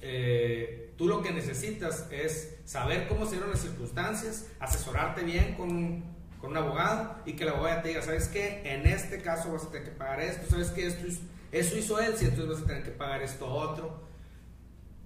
Eh, 0.00 0.94
tú 0.98 1.06
lo 1.06 1.22
que 1.22 1.30
necesitas 1.30 2.08
es 2.10 2.56
saber 2.64 3.06
cómo 3.06 3.24
se 3.24 3.36
dieron 3.36 3.50
las 3.50 3.60
circunstancias, 3.60 4.48
asesorarte 4.58 5.22
bien 5.22 5.54
con, 5.54 6.02
con 6.40 6.50
un 6.50 6.56
abogado 6.56 7.18
y 7.24 7.34
que 7.34 7.44
el 7.44 7.50
abogado 7.50 7.82
te 7.82 7.90
diga, 7.90 8.02
¿sabes 8.02 8.26
qué? 8.26 8.62
En 8.64 8.84
este 8.84 9.22
caso 9.22 9.52
vas 9.52 9.62
a 9.62 9.70
tener 9.70 9.90
que 9.90 9.94
pagar 9.94 10.18
esto, 10.22 10.50
¿sabes 10.50 10.70
qué? 10.70 10.88
Esto, 10.88 11.06
eso 11.52 11.78
hizo 11.78 12.00
él, 12.00 12.16
si 12.16 12.24
entonces 12.24 12.56
vas 12.56 12.62
a 12.64 12.66
tener 12.66 12.82
que 12.82 12.90
pagar 12.90 13.22
esto 13.22 13.46
otro. 13.46 14.02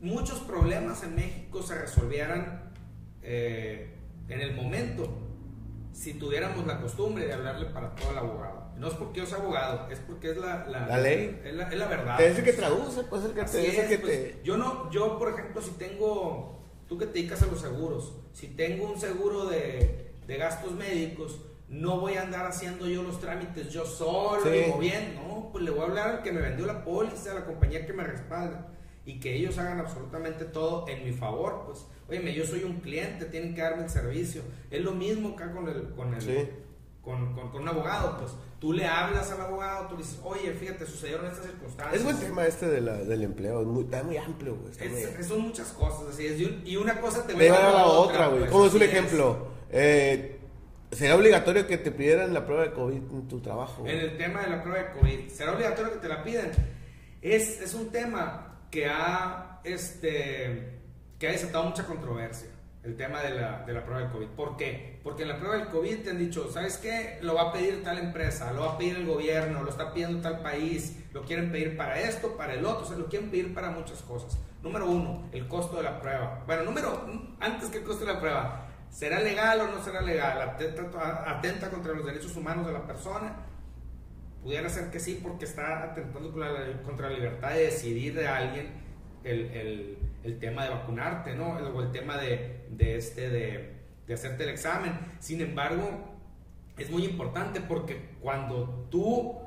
Muchos 0.01 0.39
problemas 0.41 1.03
en 1.03 1.15
México 1.15 1.63
se 1.63 1.75
resolvieran 1.75 2.73
eh, 3.21 3.95
en 4.31 4.41
el 4.41 4.57
momento, 4.57 5.15
si 5.93 6.15
tuviéramos 6.15 6.67
la 6.67 6.81
costumbre 6.81 7.27
de 7.27 7.35
hablarle 7.35 7.67
para 7.67 7.95
todo 7.95 8.13
el 8.13 8.17
abogado. 8.17 8.66
No 8.79 8.89
es 8.89 8.95
porque 8.95 9.21
yo 9.21 9.27
sea 9.27 9.39
abogado, 9.39 9.89
es 9.91 9.99
porque 10.01 10.31
es 10.31 10.37
la, 10.37 10.67
la, 10.67 10.99
ley. 10.99 11.41
Es 11.45 11.55
la, 11.55 11.69
es 11.69 11.79
la, 11.79 11.87
verdad. 11.87 12.21
Es 12.21 12.39
el 12.39 12.45
que 12.45 12.53
traduce, 12.53 13.03
pues 13.05 13.25
el 13.25 13.33
que 13.33 13.45
te, 13.45 13.89
que 13.89 13.99
pues, 13.99 14.13
te... 14.13 14.41
Yo 14.45 14.57
no, 14.57 14.91
yo 14.91 15.19
por 15.19 15.31
ejemplo, 15.31 15.63
si 15.63 15.71
tengo, 15.73 16.61
tú 16.87 16.99
que 16.99 17.07
te 17.07 17.15
dedicas 17.15 17.43
a 17.43 17.47
los 17.47 17.61
seguros, 17.61 18.15
si 18.33 18.49
tengo 18.49 18.91
un 18.91 19.01
seguro 19.01 19.47
de, 19.47 20.13
de 20.27 20.37
gastos 20.37 20.73
médicos, 20.73 21.41
no 21.69 22.01
voy 22.01 22.15
a 22.15 22.23
andar 22.23 22.47
haciendo 22.47 22.87
yo 22.87 23.03
los 23.03 23.19
trámites 23.19 23.71
yo 23.71 23.85
solo 23.85 24.43
sí. 24.45 24.73
y 24.77 24.79
bien, 24.79 25.17
no, 25.17 25.49
pues 25.51 25.65
le 25.65 25.71
voy 25.71 25.81
a 25.81 25.85
hablar 25.85 26.09
al 26.11 26.23
que 26.23 26.33
me 26.33 26.41
vendió 26.41 26.67
la 26.67 26.85
póliza, 26.85 27.33
a 27.33 27.35
la 27.35 27.45
compañía 27.45 27.87
que 27.87 27.93
me 27.93 28.05
respalda 28.05 28.69
y 29.07 29.21
que 29.21 29.35
ellos 29.37 29.57
hagan 29.59 29.79
absolutamente 29.79 30.45
todo 30.45 30.87
en 30.89 31.05
mi 31.05 31.13
favor, 31.13 31.63
pues, 31.65 31.87
oye, 32.09 32.35
yo 32.35 32.45
soy 32.45 32.65
un 32.65 32.81
cliente, 32.81 33.25
tienen 33.27 33.55
que 33.55 33.63
darme 33.63 33.85
el 33.85 33.89
servicio. 33.89 34.43
Es 34.69 34.83
lo 34.83 34.93
mismo 34.93 35.31
acá 35.31 35.53
con 35.53 35.69
el, 35.69 35.91
con 35.95 36.13
el, 36.13 36.51
con, 37.03 37.33
con, 37.33 37.63
un 37.63 37.69
abogado, 37.69 38.19
pues, 38.19 38.33
tú 38.59 38.73
le 38.73 38.87
hablas 38.87 39.31
al 39.31 39.41
abogado, 39.41 39.89
tú 39.89 39.97
dices, 39.97 40.19
oye, 40.25 40.53
fíjate, 40.53 40.87
sucedieron 40.87 41.27
estas 41.27 41.47
circunstancias. 41.47 41.97
Es 41.97 42.05
buen 42.05 42.19
tema 42.19 42.47
este 42.47 42.67
de 42.67 42.81
la, 42.81 42.95
del 42.95 43.23
empleo, 43.23 43.61
es 43.61 43.67
muy, 43.67 43.85
está 43.85 44.03
muy 44.03 44.17
amplio, 44.17 44.57
güey. 44.57 45.25
Son 45.25 45.41
muchas 45.41 45.69
cosas, 45.69 46.15
así 46.15 46.27
es, 46.27 46.41
y 46.65 46.77
una 46.77 47.01
cosa 47.01 47.27
te, 47.27 47.35
va 47.35 47.57
a 47.57 47.73
la 47.73 47.87
otra, 47.87 48.27
güey. 48.29 48.41
Pues, 48.41 48.51
¿Cómo 48.51 48.67
es 48.67 48.75
un 48.75 48.83
ejemplo? 48.83 49.49
Eh, 49.71 50.39
¿Será 50.93 51.17
obligatorio 51.17 51.67
que 51.67 51.79
te 51.79 51.91
pidieran 51.91 52.33
la 52.33 52.47
prueba 52.47 52.63
de 52.63 52.73
COVID 52.73 52.97
en 52.97 53.29
tu 53.29 53.41
trabajo? 53.41 53.87
En 53.87 53.99
el 53.99 54.17
tema 54.17 54.43
de 54.43 54.51
la 54.51 54.63
prueba 54.63 54.85
de 54.85 54.99
COVID, 54.99 55.29
¿será 55.29 55.53
obligatorio 55.53 55.93
que 55.93 55.99
te 55.99 56.09
la 56.09 56.23
pidan? 56.23 56.51
Es, 57.21 57.61
es 57.61 57.75
un 57.75 57.91
tema 57.91 58.61
que 58.71 58.87
ha, 58.87 59.61
este, 59.65 60.81
que 61.19 61.29
ha 61.29 61.33
desatado 61.33 61.65
mucha 61.65 61.85
controversia, 61.85 62.49
el 62.85 62.97
tema 62.97 63.21
de 63.23 63.31
la, 63.31 63.65
de 63.67 63.73
la 63.73 63.85
prueba 63.85 64.03
del 64.03 64.13
COVID. 64.13 64.29
¿Por 64.29 64.57
qué? 64.57 64.96
Porque 65.07 65.23
en 65.23 65.29
la 65.29 65.39
prueba 65.39 65.55
del 65.55 65.69
COVID 65.69 65.99
te 66.03 66.11
han 66.11 66.19
dicho, 66.19 66.51
¿sabes 66.51 66.79
qué? 66.79 67.21
Lo 67.23 67.37
va 67.37 67.43
a 67.43 67.53
pedir 67.53 67.85
tal 67.85 67.97
empresa, 67.97 68.53
lo 68.53 68.63
va 68.63 68.73
a 68.73 68.77
pedir 68.77 68.97
el 68.97 69.07
gobierno, 69.07 69.63
lo 69.63 69.71
está 69.71 69.93
pidiendo 69.93 70.21
tal 70.21 70.41
país, 70.41 70.99
lo 71.13 71.23
quieren 71.23 71.53
pedir 71.53 71.77
para 71.77 72.01
esto, 72.01 72.37
para 72.37 72.55
el 72.55 72.67
otro, 72.67 72.85
o 72.85 72.89
sea, 72.89 72.99
lo 72.99 73.07
quieren 73.07 73.31
pedir 73.31 73.55
para 73.55 73.71
muchas 73.71 74.03
cosas. 74.03 74.37
Número 74.65 74.91
uno, 74.91 75.29
el 75.31 75.47
costo 75.47 75.77
de 75.77 75.85
la 75.85 76.01
prueba. 76.01 76.43
Bueno, 76.45 76.65
número, 76.65 77.07
antes 77.39 77.69
que 77.69 77.79
el 77.79 77.85
costo 77.85 78.05
de 78.05 78.15
la 78.15 78.19
prueba, 78.19 78.67
¿será 78.91 79.21
legal 79.21 79.61
o 79.61 79.69
no 79.69 79.85
será 79.85 80.03
legal? 80.03 80.43
¿Atenta, 80.43 81.31
atenta 81.31 81.71
contra 81.71 81.93
los 81.93 82.05
derechos 82.05 82.35
humanos 82.37 82.67
de 82.67 82.73
la 82.73 82.85
persona? 82.85 83.37
Pudiera 84.43 84.69
ser 84.69 84.91
que 84.91 84.99
sí, 84.99 85.21
porque 85.23 85.45
está 85.45 85.85
atentando 85.85 86.33
contra 86.85 87.11
la 87.11 87.15
libertad 87.15 87.51
de 87.51 87.67
decidir 87.67 88.13
de 88.13 88.27
alguien 88.27 88.73
el, 89.23 89.99
tema 90.41 90.65
de 90.65 90.71
vacunarte, 90.71 91.37
¿no? 91.37 91.51
O 91.51 91.81
el 91.81 91.93
tema 91.93 92.17
de 92.17 92.67
este, 92.81 93.31
de, 93.31 93.77
de, 94.07 94.15
hacerte 94.15 94.45
el 94.45 94.51
examen. 94.51 94.93
Sin 95.19 95.41
embargo, 95.41 96.17
es 96.77 96.91
muy 96.91 97.05
importante 97.05 97.61
porque 97.61 98.17
cuando 98.21 98.89
tú, 98.91 99.39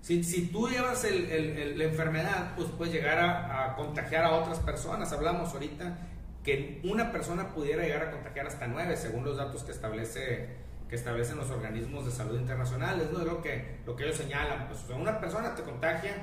si, 0.00 0.22
si 0.24 0.48
tú 0.48 0.68
llevas 0.68 1.04
el, 1.04 1.78
la 1.78 1.84
enfermedad, 1.84 2.54
pues 2.56 2.68
puedes 2.76 2.94
llegar 2.94 3.18
a, 3.18 3.72
a 3.72 3.76
contagiar 3.76 4.24
a 4.24 4.32
otras 4.32 4.60
personas. 4.60 5.12
Hablamos 5.12 5.52
ahorita 5.52 5.98
que 6.42 6.80
una 6.84 7.10
persona 7.10 7.52
pudiera 7.52 7.82
llegar 7.82 8.02
a 8.04 8.10
contagiar 8.12 8.46
hasta 8.46 8.66
nueve, 8.66 8.96
según 8.96 9.24
los 9.24 9.36
datos 9.36 9.64
que 9.64 9.72
establece 9.72 10.66
que 10.88 10.94
establecen 10.94 11.36
los 11.36 11.50
organismos 11.50 12.04
de 12.06 12.12
salud 12.12 12.38
internacionales, 12.38 13.08
¿no? 13.12 13.20
Es 13.20 13.26
lo 13.26 13.42
que, 13.42 13.80
lo 13.84 13.96
que 13.96 14.04
ellos 14.04 14.16
señalan. 14.16 14.68
Pues, 14.68 14.84
una 14.96 15.18
persona 15.18 15.54
te 15.54 15.62
contagia 15.62 16.14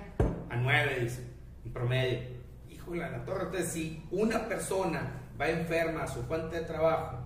a 0.49 0.55
9, 0.55 0.99
dice, 1.01 1.27
en 1.65 1.73
promedio. 1.73 2.19
Híjole, 2.69 3.09
la 3.09 3.25
torre. 3.25 3.43
Entonces, 3.43 3.71
si 3.71 4.07
una 4.11 4.47
persona 4.47 5.21
va 5.39 5.49
enferma 5.49 6.03
a 6.03 6.07
su 6.07 6.23
fuente 6.23 6.59
de 6.59 6.65
trabajo, 6.65 7.22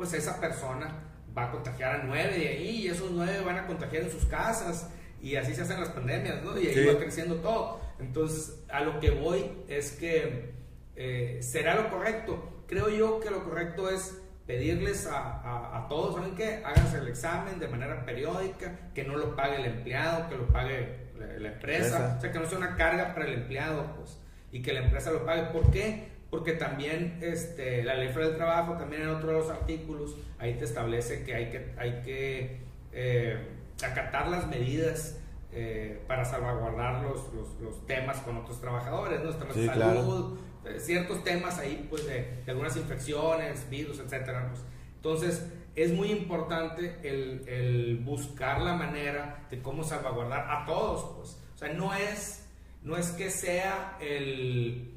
pues 0.00 0.14
esa 0.14 0.40
persona 0.40 0.94
va 1.36 1.48
a 1.48 1.50
contagiar 1.50 1.96
a 1.96 2.04
9 2.04 2.38
de 2.38 2.48
ahí 2.48 2.70
y 2.70 2.88
esos 2.88 3.10
9 3.10 3.42
van 3.44 3.58
a 3.58 3.66
contagiar 3.66 4.04
en 4.04 4.10
sus 4.10 4.24
casas 4.24 4.88
y 5.20 5.36
así 5.36 5.54
se 5.54 5.60
hacen 5.60 5.78
las 5.78 5.90
pandemias, 5.90 6.42
¿no? 6.42 6.58
Y 6.58 6.68
ahí 6.68 6.86
va 6.86 6.98
creciendo 6.98 7.34
todo. 7.36 7.82
Entonces, 7.98 8.64
a 8.70 8.80
lo 8.80 8.98
que 8.98 9.10
voy 9.10 9.44
es 9.68 9.92
que 9.92 10.54
eh, 10.96 11.40
será 11.42 11.74
lo 11.74 11.90
correcto. 11.90 12.64
Creo 12.66 12.88
yo 12.88 13.20
que 13.20 13.30
lo 13.30 13.44
correcto 13.44 13.90
es 13.90 14.16
pedirles 14.46 15.06
a, 15.06 15.76
a, 15.76 15.86
todos, 15.86 16.14
¿saben 16.14 16.34
qué? 16.34 16.62
Háganse 16.64 16.96
el 16.96 17.08
examen 17.08 17.60
de 17.60 17.68
manera 17.68 18.02
periódica, 18.06 18.90
que 18.94 19.04
no 19.04 19.18
lo 19.18 19.36
pague 19.36 19.56
el 19.56 19.66
empleado, 19.66 20.30
que 20.30 20.36
lo 20.36 20.46
pague 20.46 21.10
la, 21.38 21.48
empresa, 21.48 22.14
o 22.16 22.20
sea, 22.22 22.32
que 22.32 22.38
no 22.38 22.46
sea 22.46 22.56
una 22.56 22.74
carga 22.74 23.12
para 23.12 23.26
el 23.26 23.34
empleado, 23.34 23.94
pues, 23.98 24.18
y 24.50 24.62
que 24.62 24.72
la 24.72 24.80
empresa 24.80 25.10
lo 25.10 25.26
pague. 25.26 25.42
¿Por 25.52 25.70
qué? 25.70 26.08
Porque 26.30 26.52
también 26.52 27.18
este, 27.22 27.82
la 27.82 27.94
ley 27.94 28.08
federal 28.08 28.28
del 28.28 28.36
trabajo, 28.36 28.74
también 28.74 29.02
en 29.02 29.08
otro 29.08 29.28
de 29.28 29.34
los 29.34 29.50
artículos, 29.50 30.16
ahí 30.38 30.54
te 30.54 30.64
establece 30.64 31.24
que 31.24 31.34
hay 31.34 31.50
que, 31.50 31.74
hay 31.76 32.02
que 32.02 32.60
eh, 32.92 33.38
acatar 33.82 34.28
las 34.28 34.46
medidas 34.46 35.18
eh, 35.52 36.00
para 36.06 36.24
salvaguardar 36.24 37.02
los, 37.02 37.34
los, 37.34 37.60
los, 37.60 37.86
temas 37.86 38.18
con 38.18 38.36
otros 38.36 38.60
trabajadores, 38.60 39.20
¿no? 39.24 39.34
Temas 39.34 39.56
de 39.56 39.66
salud, 39.66 40.38
eh, 40.64 40.78
ciertos 40.78 41.24
temas 41.24 41.58
ahí, 41.58 41.86
pues, 41.90 42.06
de, 42.06 42.44
algunas 42.46 42.76
infecciones, 42.76 43.68
virus, 43.68 43.98
etcétera. 43.98 44.48
Pues. 44.48 44.62
Entonces, 44.94 45.46
es 45.74 45.92
muy 45.92 46.12
importante 46.12 46.98
el, 47.02 47.48
el, 47.48 47.96
buscar 48.04 48.60
la 48.60 48.74
manera 48.74 49.46
de 49.50 49.60
cómo 49.60 49.82
salvaguardar 49.82 50.46
a 50.48 50.64
todos, 50.66 51.16
pues. 51.16 51.38
O 51.54 51.58
sea, 51.58 51.72
no 51.72 51.92
es, 51.94 52.46
no 52.82 52.96
es 52.96 53.10
que 53.10 53.30
sea 53.30 53.98
el... 54.00 54.94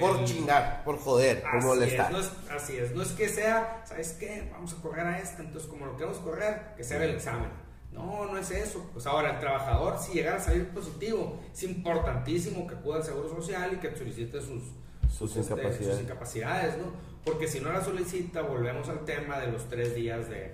por 0.00 0.24
chingar, 0.24 0.82
por 0.84 0.98
joder, 0.98 1.42
por 1.42 1.62
molestar. 1.62 2.12
Es, 2.14 2.30
así 2.50 2.76
es, 2.76 2.92
no 2.92 3.02
es 3.02 3.12
que 3.12 3.28
sea, 3.28 3.82
¿sabes 3.86 4.16
qué? 4.18 4.48
Vamos 4.52 4.72
a 4.72 4.82
correr 4.82 5.06
a 5.06 5.18
esta, 5.18 5.42
entonces 5.42 5.68
como 5.70 5.86
lo 5.86 5.96
queremos 5.96 6.18
correr, 6.18 6.74
que 6.76 6.82
sea 6.82 7.02
el 7.02 7.10
examen. 7.10 7.50
No, 7.92 8.26
no 8.26 8.36
es 8.36 8.50
eso. 8.50 8.90
Pues 8.92 9.06
ahora, 9.06 9.34
el 9.34 9.40
trabajador, 9.40 9.98
si 9.98 10.12
llegara 10.12 10.36
a 10.36 10.40
salir 10.40 10.68
positivo, 10.68 11.40
es 11.52 11.62
importantísimo 11.62 12.66
que 12.66 12.74
acuda 12.74 12.96
al 12.96 13.04
Seguro 13.04 13.28
Social 13.28 13.72
y 13.72 13.76
que 13.76 13.96
solicite 13.96 14.40
sus, 14.40 14.64
sus, 15.10 15.34
incapacidades. 15.36 16.02
incapacidades, 16.02 16.76
¿no? 16.78 16.92
Porque 17.24 17.48
si 17.48 17.60
no 17.60 17.72
la 17.72 17.82
solicita, 17.82 18.42
volvemos 18.42 18.88
al 18.88 19.04
tema 19.04 19.38
de 19.38 19.50
los 19.50 19.68
tres 19.68 19.94
días 19.94 20.28
de, 20.28 20.52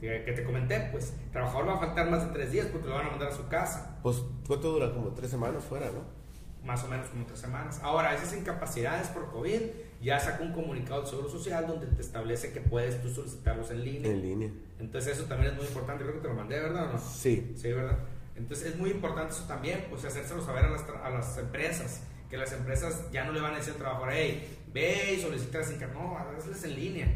que 0.00 0.32
te 0.36 0.44
comenté, 0.44 0.88
pues 0.92 1.14
el 1.24 1.30
trabajador 1.30 1.68
va 1.68 1.74
a 1.74 1.78
faltar 1.78 2.10
más 2.10 2.26
de 2.26 2.32
tres 2.32 2.52
días 2.52 2.66
porque 2.66 2.88
lo 2.88 2.94
van 2.94 3.06
a 3.06 3.10
mandar 3.10 3.28
a 3.28 3.36
su 3.36 3.48
casa. 3.48 3.98
Pues, 4.02 4.22
¿cuánto 4.46 4.72
dura? 4.72 4.92
Como 4.92 5.10
tres 5.14 5.30
semanas 5.30 5.64
fuera, 5.64 5.86
¿no? 5.86 6.21
Más 6.64 6.84
o 6.84 6.88
menos 6.88 7.08
como 7.08 7.26
tres 7.26 7.40
semanas. 7.40 7.80
Ahora, 7.82 8.14
esas 8.14 8.34
incapacidades 8.36 9.08
por 9.08 9.30
COVID, 9.32 9.60
ya 10.00 10.20
sacó 10.20 10.44
un 10.44 10.52
comunicado 10.52 11.00
del 11.00 11.10
Seguro 11.10 11.28
Social 11.28 11.66
donde 11.66 11.86
te 11.86 12.02
establece 12.02 12.52
que 12.52 12.60
puedes 12.60 13.02
tú 13.02 13.08
solicitarlos 13.08 13.70
en 13.70 13.84
línea. 13.84 14.10
En 14.10 14.22
línea. 14.22 14.50
Entonces, 14.78 15.18
eso 15.18 15.24
también 15.24 15.52
es 15.52 15.58
muy 15.58 15.66
importante. 15.66 16.04
Creo 16.04 16.16
que 16.16 16.22
te 16.22 16.28
lo 16.28 16.34
mandé, 16.34 16.60
¿verdad 16.60 16.90
o 16.90 16.92
no? 16.92 16.98
Sí. 16.98 17.52
Sí, 17.56 17.72
¿verdad? 17.72 17.98
Entonces, 18.36 18.68
es 18.68 18.76
muy 18.76 18.90
importante 18.90 19.32
eso 19.32 19.44
también, 19.44 19.86
pues 19.90 20.04
hacérselo 20.04 20.42
saber 20.42 20.64
a 20.64 20.70
las, 20.70 20.82
a 20.88 21.10
las 21.10 21.38
empresas 21.38 22.02
que 22.32 22.38
las 22.38 22.50
empresas 22.54 23.10
ya 23.12 23.24
no 23.24 23.32
le 23.32 23.42
van 23.42 23.52
a 23.52 23.58
decir 23.58 23.74
al 23.74 23.78
trabajador, 23.78 24.08
hey, 24.10 24.58
ve 24.72 25.16
y 25.18 25.20
solicita 25.20 25.58
las 25.58 25.70
No, 25.92 26.16
hazles 26.16 26.64
en 26.64 26.76
línea. 26.76 27.06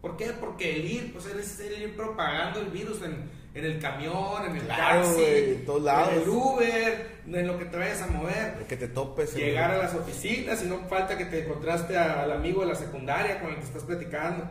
¿Por 0.00 0.16
qué? 0.16 0.32
Porque 0.32 0.74
el 0.74 0.84
ir, 0.84 1.12
pues 1.12 1.26
es 1.26 1.60
el 1.60 1.80
ir 1.80 1.94
propagando 1.94 2.58
el 2.58 2.70
virus 2.70 3.00
en, 3.02 3.30
en 3.54 3.64
el 3.64 3.78
camión, 3.78 4.44
en 4.48 4.56
el 4.56 4.66
taxi, 4.66 5.22
en, 5.24 5.64
todos 5.64 5.82
lados. 5.82 6.12
en 6.12 6.22
el 6.22 6.28
Uber, 6.28 7.20
en 7.26 7.46
lo 7.46 7.56
que 7.56 7.64
te 7.66 7.76
vayas 7.76 8.02
a 8.02 8.08
mover. 8.08 8.64
Que 8.68 8.76
te 8.76 8.88
topes. 8.88 9.34
Llegar 9.34 9.70
a 9.70 9.78
las 9.78 9.94
oficinas 9.94 10.62
y 10.64 10.66
no 10.66 10.80
falta 10.88 11.16
que 11.16 11.26
te 11.26 11.44
encontraste 11.44 11.96
al 11.96 12.32
amigo 12.32 12.62
de 12.62 12.68
la 12.68 12.74
secundaria 12.74 13.40
con 13.40 13.50
el 13.50 13.56
que 13.56 13.64
estás 13.64 13.84
platicando. 13.84 14.48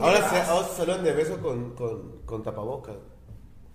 ahora, 0.00 0.68
se, 0.68 0.76
salieron 0.76 1.04
de 1.04 1.12
beso 1.12 1.40
con, 1.42 1.74
con, 1.74 2.22
con 2.24 2.42
tapabocas. 2.42 2.96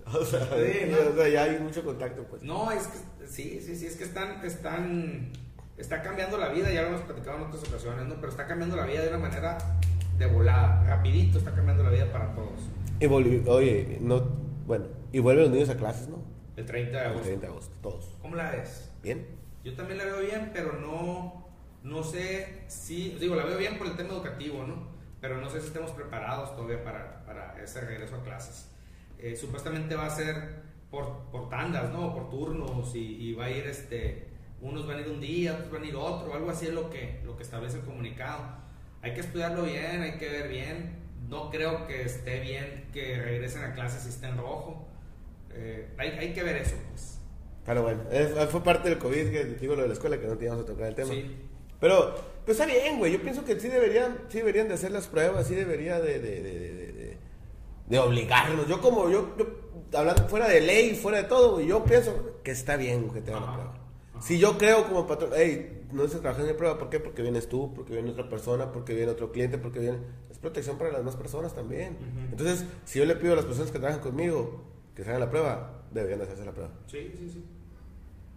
O 0.05 0.25
sea, 0.25 0.41
o 1.11 1.15
sea, 1.15 1.29
ya 1.29 1.43
hay 1.43 1.59
mucho 1.59 1.83
contacto, 1.83 2.23
pues. 2.23 2.43
No, 2.43 2.71
es 2.71 2.87
que 2.87 3.25
sí, 3.27 3.61
sí, 3.61 3.75
sí, 3.75 3.85
es 3.85 3.95
que 3.95 4.03
están, 4.03 4.45
están, 4.45 5.31
está 5.77 6.01
cambiando 6.01 6.37
la 6.37 6.49
vida, 6.49 6.69
ya 6.71 6.81
lo 6.81 6.89
hemos 6.89 7.01
platicado 7.01 7.37
en 7.37 7.43
otras 7.43 7.63
ocasiones, 7.69 8.05
¿no? 8.07 8.15
Pero 8.15 8.27
está 8.27 8.45
cambiando 8.45 8.75
la 8.75 8.85
vida 8.85 9.01
de 9.01 9.07
una 9.07 9.19
manera 9.19 9.57
de 10.17 10.25
volada, 10.25 10.83
rapidito 10.85 11.37
está 11.37 11.51
cambiando 11.51 11.83
la 11.83 11.89
vida 11.89 12.11
para 12.11 12.33
todos. 12.33 12.69
Y 13.03 13.49
oye, 13.49 13.97
no, 13.99 14.21
bueno, 14.65 14.85
y 15.11 15.19
vuelven 15.19 15.43
los 15.43 15.53
niños 15.53 15.69
a 15.69 15.75
clases, 15.75 16.07
¿no? 16.07 16.23
El 16.55 16.65
30 16.65 16.91
de 16.97 17.05
agosto. 17.05 17.19
El 17.19 17.25
30 17.25 17.45
de 17.45 17.51
agosto, 17.51 17.75
todos. 17.81 18.17
¿Cómo 18.21 18.37
la 18.37 18.51
ves? 18.51 18.91
Bien. 19.03 19.27
Yo 19.65 19.75
también 19.75 19.97
la 19.97 20.05
veo 20.05 20.21
bien, 20.21 20.51
pero 20.53 20.79
no, 20.79 21.49
no 21.83 22.03
sé 22.03 22.63
si, 22.67 23.17
digo, 23.19 23.35
la 23.35 23.43
veo 23.43 23.57
bien 23.57 23.77
por 23.77 23.87
el 23.87 23.97
tema 23.97 24.13
educativo, 24.13 24.63
¿no? 24.65 24.87
Pero 25.19 25.41
no 25.41 25.49
sé 25.49 25.59
si 25.59 25.67
estemos 25.67 25.91
preparados 25.91 26.55
todavía 26.55 26.81
para, 26.81 27.25
para 27.25 27.61
ese 27.61 27.81
regreso 27.81 28.15
a 28.15 28.23
clases. 28.23 28.69
Eh, 29.19 29.35
supuestamente 29.35 29.95
va 29.95 30.05
a 30.05 30.09
ser 30.09 30.63
por, 30.89 31.29
por 31.29 31.49
tandas, 31.49 31.91
¿no? 31.91 32.13
Por 32.13 32.29
turnos 32.29 32.95
y, 32.95 33.33
va 33.33 33.45
a 33.45 33.49
ir, 33.49 33.67
este, 33.67 34.29
unos 34.61 34.87
van 34.87 34.99
a 34.99 35.01
ir 35.01 35.09
un 35.09 35.19
día, 35.19 35.55
otros 35.55 35.71
van 35.71 35.83
a 35.83 35.87
ir 35.87 35.95
otro, 35.97 36.33
algo 36.33 36.49
así 36.49 36.67
es 36.67 36.73
lo 36.73 36.89
que, 36.89 37.19
lo 37.25 37.35
que 37.35 37.43
establece 37.43 37.79
el 37.79 37.83
comunicado. 37.83 38.63
Hay 39.01 39.13
que 39.13 39.19
estudiarlo 39.19 39.63
bien, 39.63 40.01
hay 40.01 40.17
que 40.17 40.29
ver 40.29 40.47
bien. 40.47 41.02
No 41.29 41.49
creo 41.49 41.87
que 41.87 42.03
esté 42.03 42.39
bien 42.39 42.89
que 42.93 43.21
regresen 43.21 43.63
a 43.63 43.73
clases 43.73 44.03
si 44.03 44.09
está 44.09 44.29
en 44.29 44.37
rojo. 44.37 44.87
Eh, 45.51 45.89
hay, 45.97 46.09
hay, 46.09 46.33
que 46.33 46.43
ver 46.43 46.57
eso, 46.57 46.75
pues. 46.89 47.19
Pero 47.65 47.83
bueno, 47.83 48.01
fue 48.49 48.63
parte 48.63 48.89
del 48.89 48.97
COVID, 48.97 49.31
que 49.31 49.45
digo 49.45 49.75
lo 49.75 49.83
de 49.83 49.87
la 49.87 49.93
escuela, 49.93 50.19
que 50.19 50.27
no 50.27 50.35
teníamos 50.35 50.63
a 50.63 50.65
tocar 50.65 50.87
el 50.87 50.95
tema. 50.95 51.13
Sí. 51.13 51.35
Pero, 51.79 52.15
pues 52.45 52.59
está 52.59 52.65
bien, 52.65 52.97
güey. 52.97 53.13
Yo 53.13 53.21
pienso 53.21 53.45
que 53.45 53.59
sí 53.59 53.67
deberían, 53.67 54.17
sí 54.29 54.39
deberían 54.39 54.67
de 54.67 54.73
hacer 54.73 54.91
las 54.91 55.07
pruebas, 55.07 55.47
sí 55.47 55.55
debería 55.55 55.99
de, 55.99 56.19
de, 56.19 56.41
de, 56.41 56.61
de, 56.61 57.17
de 57.87 57.99
obligarnos. 57.99 58.67
Yo 58.67 58.81
como, 58.81 59.09
yo, 59.09 59.35
yo, 59.37 59.47
hablando 59.93 60.27
fuera 60.27 60.47
de 60.47 60.61
ley, 60.61 60.95
fuera 60.95 61.19
de 61.19 61.23
todo, 61.25 61.53
güey, 61.53 61.67
yo 61.67 61.83
pienso 61.83 62.39
que 62.43 62.51
está 62.51 62.75
bien 62.77 63.09
que 63.09 63.21
te 63.21 63.31
hagan 63.31 63.45
la 63.45 63.53
prueba. 63.53 63.82
Si 64.23 64.39
yo 64.39 64.57
creo 64.57 64.87
como 64.87 65.05
patrón, 65.05 65.31
hey, 65.35 65.85
no 65.91 66.07
se 66.07 66.19
trabaja 66.19 66.47
en 66.47 66.55
prueba, 66.55 66.77
¿por 66.77 66.89
qué? 66.89 67.01
Porque 67.01 67.21
vienes 67.21 67.49
tú, 67.49 67.73
porque 67.73 67.91
viene 67.91 68.11
otra 68.11 68.29
persona, 68.29 68.71
porque 68.71 68.93
viene 68.93 69.11
otro 69.11 69.33
cliente, 69.33 69.57
porque 69.57 69.79
viene... 69.79 69.97
Es 70.31 70.37
protección 70.37 70.77
para 70.77 70.91
las 70.91 70.99
demás 71.01 71.17
personas 71.17 71.53
también. 71.53 71.97
Entonces, 72.31 72.65
si 72.85 72.99
yo 72.99 73.05
le 73.05 73.17
pido 73.17 73.33
a 73.33 73.35
las 73.35 73.45
personas 73.45 73.71
que 73.71 73.79
trabajan 73.79 74.01
conmigo 74.01 74.63
que 74.95 75.03
se 75.03 75.09
hagan 75.09 75.19
la 75.19 75.29
prueba, 75.29 75.83
deberían 75.91 76.21
hacerse 76.21 76.45
la 76.45 76.53
prueba. 76.53 76.71
Sí, 76.87 77.11
sí, 77.17 77.29
sí. 77.29 77.43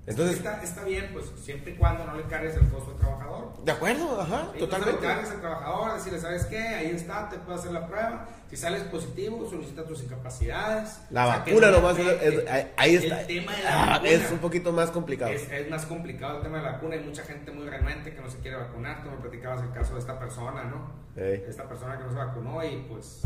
Entonces, 0.07 0.37
está, 0.37 0.63
está 0.63 0.85
bien, 0.85 1.11
pues 1.13 1.27
siempre 1.43 1.73
y 1.73 1.77
cuando 1.77 2.05
no 2.05 2.15
le 2.17 2.23
cargues 2.25 2.55
el 2.57 2.69
costo 2.69 2.93
al 2.93 2.97
trabajador. 2.99 3.65
De 3.65 3.73
acuerdo, 3.73 4.21
ajá, 4.21 4.51
Sí, 4.53 4.59
totalmente. 4.61 4.95
No 4.95 5.01
le 5.01 5.07
cargues 5.15 5.31
al 5.33 5.41
trabajador, 5.41 5.95
decirle, 5.95 6.21
¿sabes 6.21 6.45
qué? 6.45 6.59
Ahí 6.59 6.87
está, 6.91 7.29
te 7.29 7.39
puedo 7.39 7.59
hacer 7.59 7.73
la 7.73 7.87
prueba. 7.89 8.29
Si 8.49 8.57
sales 8.57 8.83
positivo, 8.85 9.49
solicita 9.51 9.85
tus 9.85 10.05
incapacidades. 10.05 11.01
La 11.11 11.27
O 11.27 11.31
sea, 11.33 11.45
que 11.45 11.51
vacuna 11.51 11.71
no 11.73 11.77
nomás, 11.79 11.99
es- 11.99 12.45
ahí- 12.77 12.95
está. 12.95 13.21
El 13.23 13.27
tema 13.27 13.57
de 13.57 13.63
la 13.65 13.83
Ah, 13.83 13.87
vacuna 13.95 14.11
es 14.11 14.31
un 14.31 14.39
poquito 14.39 14.73
más 14.73 14.91
complicado. 14.93 15.33
es, 15.33 15.51
es 15.51 15.69
más 15.69 15.85
complicado 15.87 16.37
el 16.37 16.43
tema 16.45 16.59
de 16.59 16.63
la 16.65 16.73
vacuna. 16.73 16.95
Hay 16.95 17.03
mucha 17.03 17.25
gente 17.25 17.51
muy 17.51 17.67
renuente 17.69 18.15
que 18.15 18.21
no 18.21 18.31
se 18.31 18.39
quiere 18.39 18.57
vacunar. 18.59 19.03
Tú 19.03 19.11
me 19.11 19.17
platicabas 19.17 19.63
el 19.63 19.73
caso 19.73 19.95
de 19.95 20.01
esta 20.01 20.17
persona, 20.21 20.63
¿no? 20.65 21.21
Ey. 21.21 21.45
Esta 21.49 21.69
persona 21.69 21.99
que 21.99 22.05
no 22.05 22.11
se 22.11 22.17
vacunó 22.17 22.65
y 22.65 22.87
pues... 22.89 23.23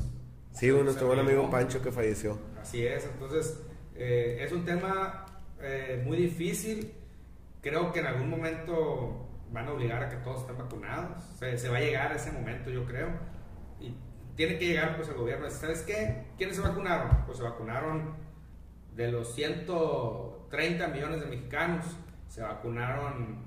Sí, 0.53 0.71
se- 0.71 0.73
nuestro 0.83 1.09
buen 1.09 1.19
amigo. 1.21 1.51
Pancho 1.51 1.83
que 1.83 1.93
falleció. 1.93 2.39
Así 2.61 2.87
es, 2.87 3.05
entonces 3.05 3.59
eh, 3.95 4.39
es 4.41 4.51
un 4.53 4.65
tema 4.65 5.27
eh, 5.63 6.03
muy 6.05 6.17
difícil. 6.17 6.93
Creo 7.61 7.93
que 7.93 8.01
en 8.01 8.07
algún 8.07 8.31
momento 8.31 9.27
van 9.53 9.67
a 9.69 9.73
obligar 9.73 10.03
a 10.03 10.09
que 10.09 10.17
todos 10.19 10.41
estén 10.43 10.57
vacunados. 10.59 11.23
Se, 11.39 11.59
se 11.59 11.69
va 11.69 11.77
a 11.79 11.81
llegar 11.81 12.13
a 12.13 12.17
ese 12.17 12.33
momento, 12.33 12.71
yo 12.71 12.85
creo. 12.87 13.09
Y 13.81 13.95
tiene 14.37 14.59
que 14.59 14.67
llegar 14.69 14.97
pues 14.97 15.09
el 15.09 15.15
gobierno. 15.17 15.49
¿Sabes 15.51 15.83
qué? 15.83 16.27
¿Quiénes 16.39 16.57
se 16.57 16.63
vacunaron? 16.63 17.25
Pues 17.27 17.39
se 17.39 17.45
vacunaron 17.45 18.15
de 18.95 19.11
los 19.13 19.35
130 19.35 20.89
millones 20.89 21.21
de 21.21 21.27
mexicanos. 21.27 21.85
Se 22.29 22.43
vacunaron, 22.43 23.45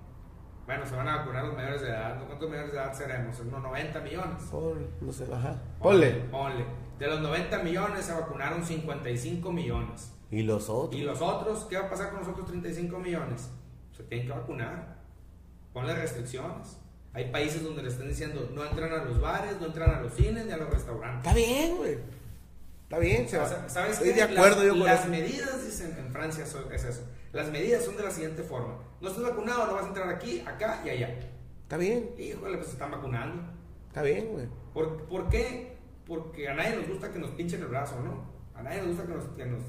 bueno, 0.65 0.85
se 0.85 0.95
van 0.95 1.07
a 1.07 1.17
vacunar 1.17 1.45
los 1.45 1.55
mayores 1.55 1.81
de 1.81 1.89
edad. 1.89 2.25
¿Cuántos 2.25 2.49
mayores 2.49 2.71
de 2.71 2.77
edad 2.77 2.93
seremos? 2.93 3.39
Unos 3.39 3.61
90 3.63 3.99
millones. 4.01 4.43
Pon- 4.51 4.89
no 5.01 5.11
sé, 5.11 5.25
ajá. 5.33 5.61
Ponle. 5.79 6.11
Ponle. 6.29 6.65
De 6.99 7.07
los 7.07 7.21
90 7.21 7.59
millones 7.63 8.05
se 8.05 8.13
vacunaron 8.13 8.63
55 8.63 9.51
millones. 9.51 10.13
¿Y 10.33 10.43
los 10.43 10.69
otros? 10.69 10.99
¿Y 10.99 11.03
los 11.03 11.21
otros? 11.21 11.65
¿Qué 11.69 11.77
va 11.77 11.85
a 11.85 11.89
pasar 11.89 12.09
con 12.11 12.19
los 12.19 12.27
otros 12.29 12.47
35 12.47 12.97
millones? 12.99 13.49
Se 13.95 14.03
tienen 14.03 14.27
que 14.27 14.33
vacunar. 14.33 14.95
Ponle 15.73 15.93
restricciones. 15.95 16.77
Hay 17.13 17.31
países 17.31 17.63
donde 17.63 17.83
le 17.83 17.89
están 17.89 18.07
diciendo 18.07 18.49
no 18.53 18.65
entran 18.65 18.91
a 18.91 19.03
los 19.05 19.21
bares, 19.21 19.59
no 19.61 19.67
entran 19.67 19.91
a 19.95 20.01
los 20.01 20.13
cines 20.13 20.45
ni 20.45 20.51
a 20.51 20.57
los 20.57 20.69
restaurantes. 20.69 21.19
Está 21.19 21.33
bien, 21.35 21.77
güey. 21.77 21.97
Está 22.83 22.97
bien, 22.99 23.29
se 23.29 23.37
va. 23.37 23.47
Sa- 23.47 23.69
¿Sabes 23.69 23.93
Estoy 23.93 24.09
qué? 24.09 24.15
de 24.15 24.21
acuerdo 24.23 24.57
las, 24.57 24.65
yo 24.65 24.71
con 24.71 24.83
las 24.83 24.99
eso. 25.01 25.09
medidas, 25.09 25.65
dicen 25.65 25.95
en 25.99 26.11
Francia, 26.11 26.45
son- 26.45 26.71
es 26.71 26.83
eso. 26.83 27.01
Las 27.31 27.51
medidas 27.51 27.83
son 27.85 27.97
de 27.97 28.03
la 28.03 28.11
siguiente 28.11 28.41
forma. 28.43 28.75
No 29.01 29.09
estás 29.09 29.23
vacunado, 29.23 29.67
no 29.67 29.73
vas 29.75 29.85
a 29.85 29.87
entrar 29.87 30.09
aquí, 30.09 30.39
acá 30.41 30.81
y 30.85 30.89
allá. 30.89 31.09
Está 31.63 31.77
bien, 31.77 32.09
Híjole, 32.17 32.55
pues 32.57 32.67
se 32.67 32.73
están 32.73 32.91
vacunando. 32.91 33.41
está 33.87 34.01
bien, 34.03 34.27
güey. 34.31 34.47
¿Por, 34.73 35.03
por 35.05 35.29
qué? 35.29 35.75
Porque 36.07 36.47
a 36.49 36.53
nadie 36.55 36.75
nos 36.77 36.87
gusta 36.87 37.11
que 37.11 37.19
nos 37.19 37.29
pinchen 37.31 37.61
el 37.61 37.67
brazo, 37.67 37.99
¿no? 38.01 38.23
A 38.55 38.61
nadie 38.63 38.79
nos 38.79 38.87
gusta 38.89 39.03
que 39.07 39.13
nos, 39.13 39.25
que 39.37 39.45
nos 39.45 39.61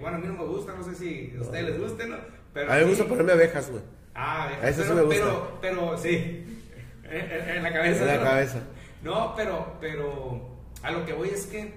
Bueno, 0.00 0.16
a 0.16 0.20
mí 0.20 0.26
no 0.26 0.34
me 0.34 0.44
gusta, 0.44 0.74
no 0.74 0.84
sé 0.84 0.94
si 0.94 1.34
a 1.36 1.40
ustedes 1.40 1.64
les 1.64 1.80
guste, 1.80 2.06
¿no? 2.06 2.16
Pero 2.52 2.70
A 2.70 2.76
mí 2.76 2.80
me 2.82 2.88
gusta 2.90 3.04
ponerme 3.06 3.32
abejas, 3.32 3.70
güey. 3.70 3.82
Ah, 4.14 4.48
a 4.62 4.68
eso 4.68 4.82
sí 4.82 4.88
pero, 4.88 4.94
me 4.94 5.02
gusta. 5.02 5.24
Pero, 5.24 5.58
pero 5.60 5.98
sí, 5.98 6.62
en, 7.04 7.62
la 7.62 7.72
cabeza. 7.72 8.00
En 8.02 8.06
la 8.06 8.16
¿no? 8.16 8.22
cabeza. 8.22 8.62
No, 9.02 9.34
pero, 9.34 9.76
pero 9.80 10.58
a 10.82 10.90
lo 10.90 11.04
que 11.04 11.12
voy 11.12 11.30
es 11.30 11.46
que 11.46 11.74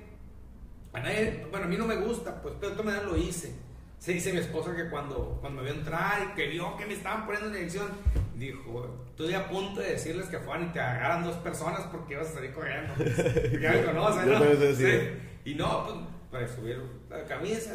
a 0.94 1.00
nadie, 1.00 1.46
bueno, 1.50 1.66
a 1.66 1.70
mí 1.70 1.78
no 1.78 1.86
me 1.86 1.96
gusta, 1.96 2.42
pues, 2.42 2.56
pero 2.60 2.70
de 2.72 2.78
todas 2.78 2.86
maneras 2.86 3.12
lo 3.12 3.18
hice. 3.18 3.54
Se 4.00 4.14
dice 4.14 4.32
mi 4.32 4.40
esposa 4.40 4.76
que 4.76 4.90
cuando, 4.90 5.38
cuando 5.42 5.62
me 5.62 5.70
vio 5.70 5.80
entrar 5.80 6.30
y 6.30 6.36
que 6.36 6.48
vio 6.48 6.78
que 6.78 6.86
me 6.86 6.94
estaban 6.94 7.26
poniendo 7.26 7.50
en 7.50 7.56
inyección, 7.56 7.88
dijo, 8.36 9.06
estoy 9.10 9.34
a 9.34 9.50
punto 9.50 9.82
de 9.82 9.94
decirles 9.94 10.28
que 10.28 10.38
fueran 10.38 10.68
y 10.68 10.72
te 10.72 10.80
agarran 10.80 11.24
dos 11.24 11.36
personas 11.38 11.82
porque 11.92 12.14
ibas 12.14 12.30
a 12.30 12.34
salir 12.34 12.54
corriendo. 12.54 12.94
Ya 13.60 13.72
me 13.72 13.84
conocen, 13.86 14.26
Yo 14.26 14.34
¿no? 14.34 14.40
también 14.40 14.58
soy 14.58 14.68
así. 14.74 14.86
Sí. 14.86 15.52
Y 15.52 15.56
no, 15.56 15.86
pues, 15.86 15.96
para 16.32 16.48
subir 16.48 16.82
la 17.10 17.24
camisa, 17.26 17.74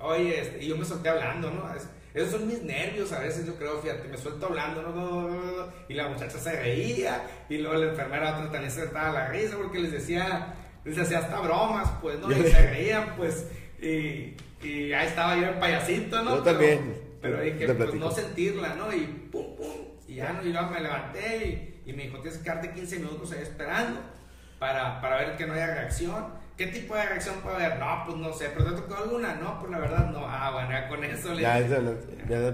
oye, 0.00 0.40
este, 0.40 0.64
y 0.64 0.68
yo 0.68 0.76
me 0.76 0.84
solté 0.84 1.08
hablando, 1.08 1.50
¿no? 1.50 1.72
Es- 1.74 1.88
esos 2.14 2.30
son 2.32 2.46
mis 2.46 2.62
nervios 2.62 3.12
a 3.12 3.18
veces, 3.18 3.44
yo 3.46 3.56
creo, 3.56 3.80
fíjate, 3.80 4.06
me 4.08 4.16
suelto 4.16 4.46
hablando, 4.46 4.82
¿no? 4.82 5.68
Y 5.88 5.94
la 5.94 6.08
muchacha 6.08 6.38
se 6.38 6.52
reía, 6.60 7.22
y 7.48 7.58
luego 7.58 7.76
la 7.76 7.90
enfermera 7.90 8.36
otra 8.36 8.50
también 8.52 8.70
se 8.70 8.84
estaba 8.84 9.10
la 9.12 9.28
risa 9.28 9.56
porque 9.56 9.80
les 9.80 9.90
decía, 9.92 10.54
les 10.84 10.96
hacía 10.98 11.18
hasta 11.18 11.40
bromas, 11.40 11.90
pues, 12.00 12.18
¿no? 12.20 12.30
Y 12.30 12.34
se 12.42 12.66
reían, 12.70 13.14
pues, 13.16 13.46
y, 13.80 14.36
y 14.62 14.92
ahí 14.92 15.06
estaba 15.08 15.36
yo 15.36 15.46
el 15.48 15.58
payasito, 15.58 16.22
¿no? 16.22 16.36
Yo 16.36 16.44
Pero- 16.44 16.56
también. 16.58 17.04
Pero 17.20 17.38
Te 17.38 17.74
pues, 17.74 17.94
no 17.94 18.10
sentirla, 18.10 18.74
¿no? 18.74 18.92
Y 18.92 19.00
pum, 19.32 19.56
pum, 19.56 19.72
y 20.06 20.16
ya, 20.16 20.34
¿no? 20.34 20.44
y 20.46 20.52
luego 20.52 20.68
me 20.68 20.80
levanté 20.80 21.72
y, 21.86 21.90
y 21.90 21.92
me 21.94 22.02
dijo, 22.02 22.18
tienes 22.18 22.36
que 22.36 22.44
quedarte 22.44 22.72
15 22.72 22.98
minutos 22.98 23.32
ahí 23.32 23.40
esperando 23.42 23.98
para, 24.58 25.00
para 25.00 25.16
ver 25.16 25.36
que 25.38 25.46
no 25.46 25.54
haya 25.54 25.68
reacción. 25.68 26.26
¿Qué 26.56 26.68
tipo 26.68 26.94
de 26.94 27.04
reacción 27.04 27.36
puede 27.42 27.56
haber? 27.64 27.78
No, 27.80 28.02
pues 28.06 28.16
no 28.16 28.32
sé, 28.32 28.50
pero 28.56 28.72
te 28.74 28.82
tocó 28.82 29.02
alguna, 29.02 29.34
no, 29.34 29.58
pues 29.58 29.72
la 29.72 29.78
verdad 29.78 30.10
no. 30.10 30.24
Ah, 30.24 30.50
bueno, 30.52 30.70
ya 30.70 30.88
con 30.88 31.02
eso 31.02 31.34
le 31.34 31.42
Ya 31.42 31.58
es, 31.58 31.68
ya, 31.68 31.80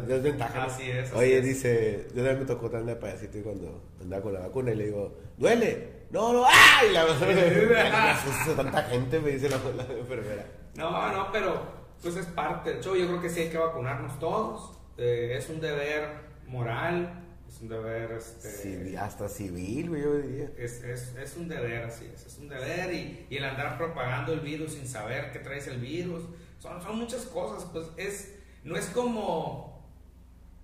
ya 0.07 0.15
es 0.15 0.23
ventaja. 0.23 0.65
Así 0.65 0.91
es, 0.91 1.11
así 1.11 1.19
Oye, 1.19 1.39
es. 1.39 1.45
dice, 1.45 2.07
yo 2.09 2.17
también 2.17 2.39
me 2.41 2.45
tocó 2.47 2.71
también 2.71 2.97
de 2.97 3.01
payasito 3.01 3.39
y 3.39 3.43
cuando 3.43 3.83
andaba 4.01 4.23
con 4.23 4.33
la 4.33 4.41
vacuna 4.41 4.71
y 4.71 4.77
le 4.77 4.85
digo, 4.87 5.19
¿duele? 5.37 6.01
No, 6.11 6.33
no, 6.33 6.45
¡ay! 6.47 6.93
La 6.93 7.05
me 7.05 8.55
tanta 8.57 8.83
gente, 8.85 9.21
me 9.21 9.31
dice 9.33 9.49
la, 9.51 9.59
la 9.77 9.83
enfermera. 9.83 10.47
No, 10.75 11.13
no, 11.13 11.31
pero 11.31 11.63
pues 12.03 12.17
es 12.17 12.27
parte 12.27 12.71
del 12.71 12.83
show. 12.83 12.97
Yo 12.97 13.07
creo 13.07 13.21
que 13.21 13.29
sí 13.29 13.41
hay 13.41 13.51
que 13.51 13.59
vacunarnos 13.59 14.19
todos. 14.19 14.79
Eh, 14.97 15.35
es 15.37 15.49
un 15.51 15.61
deber 15.61 16.09
moral, 16.47 17.30
es 17.51 17.61
un 17.61 17.69
deber, 17.69 18.13
este... 18.13 18.97
Hasta 18.99 19.29
civil, 19.29 19.89
güey, 19.91 20.03
yo 20.03 20.19
diría. 20.19 20.51
Es, 20.57 20.83
es, 20.85 21.15
es 21.17 21.37
un 21.37 21.49
deber, 21.49 21.85
así 21.85 22.09
es, 22.15 22.25
es 22.27 22.39
un 22.39 22.49
deber 22.49 22.95
y, 22.95 23.27
y 23.29 23.37
el 23.37 23.45
andar 23.45 23.77
propagando 23.77 24.33
el 24.33 24.41
virus 24.41 24.75
sin 24.75 24.87
saber 24.87 25.33
que 25.33 25.41
traes 25.41 25.67
el 25.67 25.81
virus, 25.81 26.25
son, 26.59 26.81
son 26.81 26.99
muchas 26.99 27.23
cosas, 27.27 27.69
pues 27.73 27.87
es, 27.97 28.35
no 28.65 28.77
es 28.77 28.87
como 28.87 29.85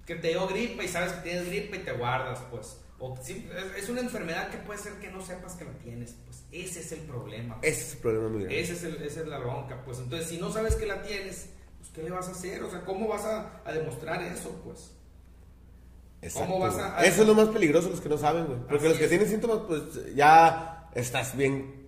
que 0.06 0.14
te 0.14 0.28
dio 0.28 0.46
gripa 0.46 0.84
y 0.84 0.88
sabes 0.88 1.12
que 1.14 1.22
tienes 1.30 1.46
gripa 1.46 1.76
y 1.76 1.80
te 1.80 1.92
guardas, 1.92 2.40
pues, 2.50 2.78
o 2.98 3.14
es 3.76 3.88
una 3.88 4.00
enfermedad 4.00 4.48
que 4.50 4.58
puede 4.58 4.78
ser 4.78 4.94
que 4.94 5.10
no 5.10 5.20
sepas 5.20 5.54
que 5.54 5.64
la 5.64 5.72
tienes, 5.78 6.14
pues 6.24 6.44
ese 6.52 6.80
es 6.80 6.92
el 6.92 7.00
problema. 7.00 7.58
Ese 7.62 7.80
es 7.82 7.92
el 7.94 7.98
problema 7.98 8.28
muy 8.28 8.38
grande. 8.44 8.60
Ese 8.60 8.72
es 8.74 8.84
el- 8.84 9.02
esa 9.02 9.20
es 9.22 9.26
la 9.26 9.38
bronca, 9.38 9.82
pues 9.84 9.98
entonces 9.98 10.28
si 10.28 10.38
no 10.38 10.50
sabes 10.52 10.76
que 10.76 10.86
la 10.86 11.02
tienes, 11.02 11.48
pues 11.78 11.90
¿qué 11.90 12.02
le 12.04 12.10
vas 12.10 12.28
a 12.28 12.30
hacer? 12.30 12.62
O 12.62 12.70
sea, 12.70 12.82
¿cómo 12.84 13.08
vas 13.08 13.24
a, 13.24 13.60
a 13.64 13.72
demostrar 13.72 14.22
eso, 14.22 14.62
pues? 14.64 14.92
Exacto, 16.26 16.52
¿Cómo 16.52 16.64
vas 16.64 16.74
güey. 16.74 16.86
a- 16.86 17.04
Eso 17.04 17.22
es 17.22 17.28
lo 17.28 17.34
más 17.34 17.48
peligroso, 17.48 17.88
los 17.90 18.00
que 18.00 18.08
no 18.08 18.18
saben, 18.18 18.46
güey. 18.46 18.58
Porque 18.60 18.76
Así 18.76 18.88
los 18.88 18.98
que 18.98 19.04
es. 19.04 19.10
tienen 19.10 19.28
síntomas, 19.28 19.58
pues 19.66 20.14
ya 20.14 20.88
estás 20.94 21.36
bien. 21.36 21.86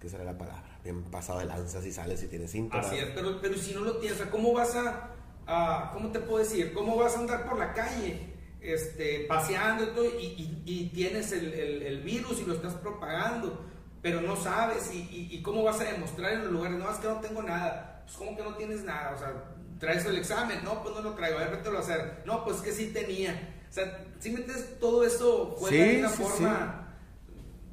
¿Qué 0.00 0.08
será 0.08 0.24
la 0.24 0.36
palabra? 0.38 0.64
Bien 0.82 1.02
pasado 1.04 1.40
de 1.40 1.44
lanza 1.46 1.82
si 1.82 1.92
sales 1.92 2.22
y 2.22 2.26
tienes 2.28 2.50
síntomas. 2.50 2.86
Así 2.86 2.96
es, 2.96 3.06
pero, 3.14 3.40
pero 3.40 3.56
si 3.56 3.74
no 3.74 3.80
lo 3.80 3.96
tienes, 3.98 4.18
o 4.18 4.22
sea, 4.22 4.30
¿cómo 4.30 4.52
vas 4.52 4.74
a, 4.74 5.10
a- 5.46 5.90
¿cómo 5.92 6.10
te 6.10 6.20
puedo 6.20 6.38
decir? 6.38 6.72
¿Cómo 6.72 6.96
vas 6.96 7.16
a 7.16 7.20
andar 7.20 7.46
por 7.48 7.58
la 7.58 7.72
calle, 7.74 8.18
este, 8.62 9.26
paseando 9.28 9.84
y 9.84 9.86
todo, 9.88 10.04
y, 10.06 10.24
y- 10.24 10.62
y 10.64 10.88
tienes 10.88 11.32
el, 11.32 11.52
el- 11.52 11.82
el 11.82 12.00
virus 12.02 12.40
y 12.40 12.46
lo 12.46 12.54
estás 12.54 12.74
propagando, 12.74 13.66
pero 14.00 14.22
no 14.22 14.36
sabes, 14.36 14.90
y, 14.94 15.00
y- 15.10 15.28
y 15.36 15.42
cómo 15.42 15.62
vas 15.62 15.80
a 15.80 15.84
demostrar 15.84 16.32
en 16.32 16.42
los 16.44 16.52
lugares? 16.52 16.78
No, 16.78 16.90
es 16.90 16.96
que 16.96 17.08
no 17.08 17.20
tengo 17.20 17.42
nada, 17.42 18.02
pues 18.06 18.16
¿cómo 18.16 18.34
que 18.34 18.42
no 18.42 18.54
tienes 18.54 18.82
nada? 18.82 19.12
O 19.14 19.18
sea, 19.18 19.34
¿traes 19.80 20.04
el 20.04 20.16
examen? 20.16 20.62
No, 20.62 20.82
pues 20.82 20.94
no 20.94 21.00
lo 21.02 21.14
traigo, 21.14 21.38
a 21.38 21.46
ver, 21.46 21.56
vete 21.56 21.76
a 21.76 21.80
hacer. 21.80 22.22
No, 22.24 22.44
pues 22.44 22.58
que 22.58 22.70
sí 22.72 22.92
tenía. 22.92 23.32
O 23.68 23.72
sea, 23.72 24.04
si 24.20 24.30
metes 24.30 24.78
todo 24.78 25.04
eso 25.04 25.56
juega 25.58 25.76
Sí, 25.76 25.90
de 25.90 25.98
una 25.98 26.08
sí, 26.10 26.22
forma 26.22 26.76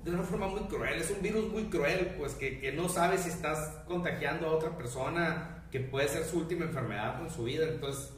de 0.03 0.11
una 0.13 0.23
forma 0.23 0.47
muy 0.47 0.61
cruel, 0.61 1.01
es 1.01 1.11
un 1.11 1.21
virus 1.21 1.51
muy 1.51 1.65
cruel, 1.65 2.15
pues 2.17 2.33
que, 2.33 2.59
que 2.59 2.71
no 2.71 2.87
sabes 2.87 3.21
si 3.21 3.29
estás 3.29 3.83
contagiando 3.87 4.47
a 4.47 4.51
otra 4.51 4.77
persona 4.77 5.65
que 5.69 5.81
puede 5.81 6.07
ser 6.07 6.23
su 6.23 6.37
última 6.37 6.63
enfermedad 6.63 7.21
en 7.21 7.29
su 7.29 7.43
vida, 7.43 7.65
entonces, 7.67 8.13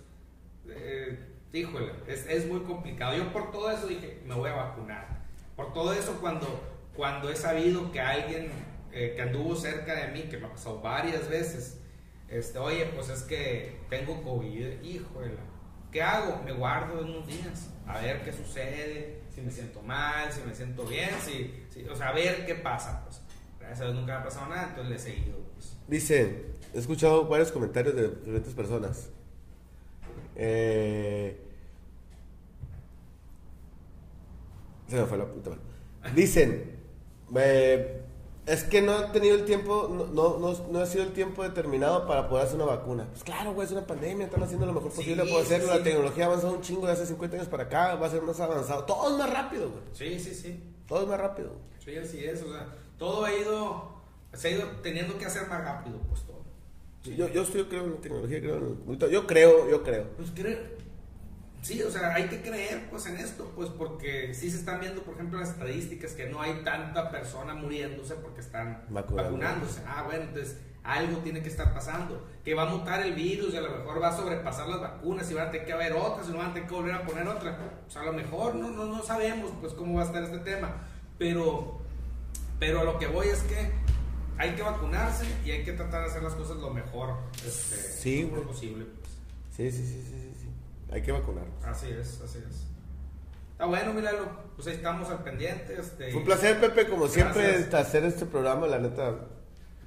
eh, 0.68 1.18
híjole, 1.52 1.92
es, 2.08 2.28
es 2.28 2.46
muy 2.46 2.60
complicado. 2.60 3.18
Yo 3.18 3.34
por 3.34 3.52
todo 3.52 3.72
eso 3.72 3.88
dije, 3.88 4.22
me 4.26 4.36
voy 4.36 4.52
a 4.52 4.56
vacunar. 4.56 5.24
Por 5.56 5.74
todo 5.74 5.92
eso 5.94 6.20
cuando, 6.22 6.62
cuando 6.96 7.32
he 7.32 7.36
sabido 7.36 7.92
que 7.92 8.00
alguien 8.00 8.52
eh, 8.92 9.14
que 9.16 9.22
anduvo 9.24 9.56
cerca 9.56 9.96
de 9.96 10.08
mí, 10.10 10.30
que 10.30 10.38
me 10.38 10.46
ha 10.46 10.52
pasado 10.52 10.82
varias 10.82 11.28
veces, 11.28 11.80
este, 12.30 12.58
oye, 12.60 12.86
pues 12.96 13.10
es 13.10 13.24
que 13.24 13.80
tengo 13.90 14.22
COVID, 14.24 14.82
híjole, 14.84 15.32
¿qué 15.92 16.02
hago? 16.02 16.42
Me 16.44 16.52
guardo 16.52 17.02
unos 17.02 17.28
días, 17.28 17.72
a 17.88 18.00
ver 18.00 18.24
qué 18.24 18.32
sucede, 18.32 19.22
si 19.34 19.42
me 19.42 19.52
siento 19.52 19.82
mal, 19.82 20.32
si 20.32 20.42
me 20.42 20.54
siento 20.54 20.86
bien, 20.86 21.10
si, 21.24 21.54
o 21.90 21.96
sea, 21.96 22.10
a 22.10 22.14
ver 22.14 22.46
qué 22.46 22.56
pasa, 22.56 23.04
pues. 23.06 23.22
Gracias 23.60 23.82
a 23.82 23.84
Dios 23.86 23.96
nunca 23.96 24.14
me 24.14 24.20
ha 24.20 24.24
pasado 24.24 24.50
nada, 24.50 24.70
entonces 24.70 24.90
le 24.90 24.96
he 24.96 25.00
seguido, 25.00 25.38
pues. 25.54 25.78
Dice, 25.88 26.46
he 26.74 26.78
escuchado 26.80 27.28
varios 27.28 27.52
comentarios 27.52 27.96
de 27.96 28.10
diferentes 28.10 28.54
personas. 28.54 29.10
Eh, 30.36 31.46
Se 34.90 34.96
me 34.96 35.06
fue 35.06 35.20
la 35.20 35.26
puta. 35.26 35.52
Dicen, 36.16 36.78
eh, 37.36 38.02
es 38.50 38.64
que 38.64 38.82
no 38.82 38.94
ha 38.94 39.12
tenido 39.12 39.36
el 39.36 39.46
tiempo, 39.46 39.88
no, 39.90 40.06
no, 40.08 40.40
no, 40.40 40.68
no 40.72 40.80
ha 40.80 40.86
sido 40.86 41.04
el 41.04 41.12
tiempo 41.14 41.44
determinado 41.44 42.06
para 42.08 42.28
poder 42.28 42.46
hacer 42.46 42.56
una 42.58 42.66
vacuna. 42.66 43.08
Pues 43.12 43.24
claro, 43.24 43.54
güey, 43.54 43.66
es 43.66 43.72
una 43.72 43.86
pandemia, 43.86 44.26
están 44.26 44.44
haciendo 44.44 44.66
lo 44.66 44.74
mejor 44.74 44.92
Sí, 44.92 44.98
posible 44.98 45.24
por 45.26 45.42
hacerlo. 45.42 45.66
sí, 45.68 45.72
La 45.72 45.78
sí. 45.78 45.84
tecnología 45.84 46.24
ha 46.24 46.28
avanzado 46.28 46.54
un 46.54 46.62
chingo 46.62 46.88
de 46.88 46.94
hace 46.94 47.06
50 47.06 47.36
años 47.38 47.48
para 47.48 47.64
acá, 47.64 47.96
va 47.96 48.08
a 48.08 48.10
ser 48.10 48.22
más 48.24 48.40
avanzado. 48.40 48.84
Todo 48.86 49.12
es 49.12 49.18
más 49.18 49.30
rápido, 49.32 49.70
güey. 49.70 49.84
Sí, 49.94 50.20
sí, 50.20 50.34
sí. 50.36 50.64
Todo 50.88 51.04
es 51.04 51.08
más 51.08 51.20
rápido. 51.20 51.52
Sí, 51.84 51.96
así 51.96 52.24
es. 52.26 52.42
O 52.44 52.52
sea, 52.52 52.68
todo 52.98 53.24
ha 53.26 53.34
ido, 53.34 53.92
se 54.34 54.48
ha 54.48 54.52
ido 54.52 54.66
teniendo 54.82 55.18
que 55.18 55.26
hacer 55.26 55.48
más 55.48 55.64
rápido, 55.64 55.98
pues 56.10 56.22
todo. 56.24 56.40
Yo, 57.04 57.28
yo 57.30 57.44
estoy, 57.44 57.64
creo 57.66 57.86
en 57.86 57.92
la 57.92 57.98
tecnología, 58.02 58.40
creo 58.42 58.58
en 58.58 58.64
el- 59.04 59.10
Yo 59.12 59.26
creo, 59.26 59.70
yo 59.70 59.84
creo. 59.84 60.06
Pues 60.18 60.32
creo. 60.36 60.58
Sí, 61.62 61.82
o 61.84 61.92
sea, 61.92 62.14
hay 62.16 62.28
que 62.28 62.42
creer 62.42 62.88
pues 62.90 63.06
en 63.08 63.18
esto, 63.18 63.52
pues 63.56 63.70
porque 63.70 64.34
sí 64.34 64.50
se 64.50 64.58
están 64.58 64.80
viendo, 64.80 65.04
por 65.04 65.16
ejemplo, 65.16 65.40
las 65.40 65.50
estadísticas 65.50 66.14
que 66.14 66.28
no 66.30 66.42
hay 66.42 66.62
tanta 66.64 67.10
persona 67.12 67.54
muriéndose 67.54 68.16
porque 68.16 68.40
están 68.42 68.86
Vacunando. 68.90 69.24
vacunándose. 69.32 69.82
Ah, 69.86 70.04
bueno, 70.06 70.24
entonces 70.24 70.58
algo 70.84 71.18
tiene 71.18 71.42
que 71.44 71.50
estar 71.50 71.74
pasando. 71.74 72.26
Que 72.46 72.54
va 72.54 72.64
a 72.64 72.66
mutar 72.74 73.02
el 73.06 73.14
virus 73.14 73.54
y 73.54 73.58
a 73.58 73.62
lo 73.62 73.70
mejor 73.78 74.02
va 74.02 74.08
a 74.08 74.16
sobrepasar 74.16 74.70
las 74.70 74.80
vacunas 74.80 75.30
y 75.30 75.34
van 75.34 75.50
a 75.50 75.52
tener 75.52 75.68
que 75.68 75.74
haber 75.74 75.92
otras 75.94 76.28
y 76.30 76.32
no 76.32 76.38
van 76.38 76.52
a 76.52 76.54
tener 76.54 76.68
que 76.70 76.74
volver 76.76 76.96
a 76.96 77.04
poner 77.06 77.28
otra. 77.28 77.58
O 77.88 77.92
sea, 77.92 78.04
a 78.04 78.06
lo 78.06 78.14
mejor 78.14 78.56
no, 78.56 78.70
no, 78.72 78.86
no 78.86 79.04
sabemos 79.04 79.52
pues 79.60 79.74
cómo 79.74 79.96
va 79.98 80.04
a 80.04 80.06
estar 80.06 80.24
este 80.24 80.40
tema. 80.40 80.78
Pero, 81.18 81.82
pero 82.58 82.80
a 82.80 82.84
lo 82.86 82.98
que 82.98 83.08
voy 83.08 83.28
es 83.28 83.40
que 83.44 83.72
hay 84.38 84.56
que 84.56 84.62
vacunarse 84.62 85.26
y 85.46 85.52
hay 85.52 85.64
que 85.66 85.74
tratar 85.74 86.04
de 86.04 86.08
hacer 86.10 86.24
las 86.24 86.34
cosas 86.36 86.56
lo 86.58 86.70
mejor 86.74 87.18
este, 87.46 87.76
Sí, 87.76 88.32
lo 88.34 88.44
posible. 88.44 88.86
pues. 88.86 89.10
Sí, 89.56 89.70
sí, 89.78 89.86
sí, 89.86 90.04
sí. 90.10 90.29
Hay 90.92 91.02
que 91.02 91.12
vacunarnos. 91.12 91.64
Así 91.66 91.88
es, 91.90 92.22
así 92.22 92.40
es. 92.40 92.66
Está 93.52 93.66
bueno, 93.66 93.94
míralo. 93.94 94.26
Pues 94.56 94.68
ahí 94.68 94.76
estamos 94.76 95.10
al 95.10 95.24
pendiente. 95.24 95.76
Este, 95.80 96.12
Fue 96.12 96.20
un 96.22 96.26
placer, 96.26 96.60
Pepe, 96.60 96.88
como 96.88 97.08
siempre, 97.08 97.44
Gracias. 97.44 97.74
hacer 97.74 98.06
este 98.06 98.26
programa, 98.26 98.68
la 98.68 98.80
neta. 98.80 99.16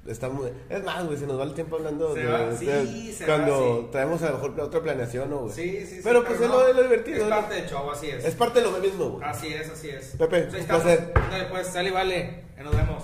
Está 0.05 0.27
muy... 0.29 0.51
Es 0.69 0.83
más, 0.83 1.05
güey, 1.05 1.17
se 1.17 1.25
nos 1.25 1.39
va 1.39 1.43
el 1.45 1.53
tiempo 1.53 1.77
hablando 1.77 2.13
de, 2.13 2.25
va, 2.25 2.39
de- 2.49 2.57
sí, 2.85 3.13
se 3.13 3.25
cuando 3.25 3.75
va, 3.77 3.81
sí. 3.83 3.87
traemos 3.93 4.21
a 4.21 4.31
lo 4.31 4.33
mejor 4.33 4.59
otra 4.59 4.81
planeación, 4.81 5.29
¿no, 5.29 5.37
güey? 5.43 5.53
Sí, 5.53 5.85
sí, 5.85 5.95
sí. 5.95 6.01
Pero 6.03 6.25
pues 6.25 6.41
es 6.41 6.47
no, 6.49 6.55
lo, 6.59 6.67
es 6.67 6.75
lo 6.75 6.81
divertido. 6.83 7.23
Es 7.23 7.29
parte 7.29 7.53
del 7.55 7.69
show, 7.69 7.89
así 7.89 8.09
es. 8.09 8.25
Es 8.25 8.35
parte 8.35 8.59
de 8.61 8.69
lo 8.69 8.77
mismo, 8.79 9.11
güey. 9.11 9.23
Así 9.25 9.47
es, 9.53 9.69
así 9.69 9.89
es. 9.89 10.07
Pepe, 10.17 10.41
Pues 10.43 10.61
un 10.61 10.67
placer. 10.67 11.13
Ándale, 11.15 11.45
pues, 11.45 11.67
sale 11.67 11.89
y 11.89 11.93
vale. 11.93 12.43
Nos 12.61 12.75
vemos. 12.75 13.03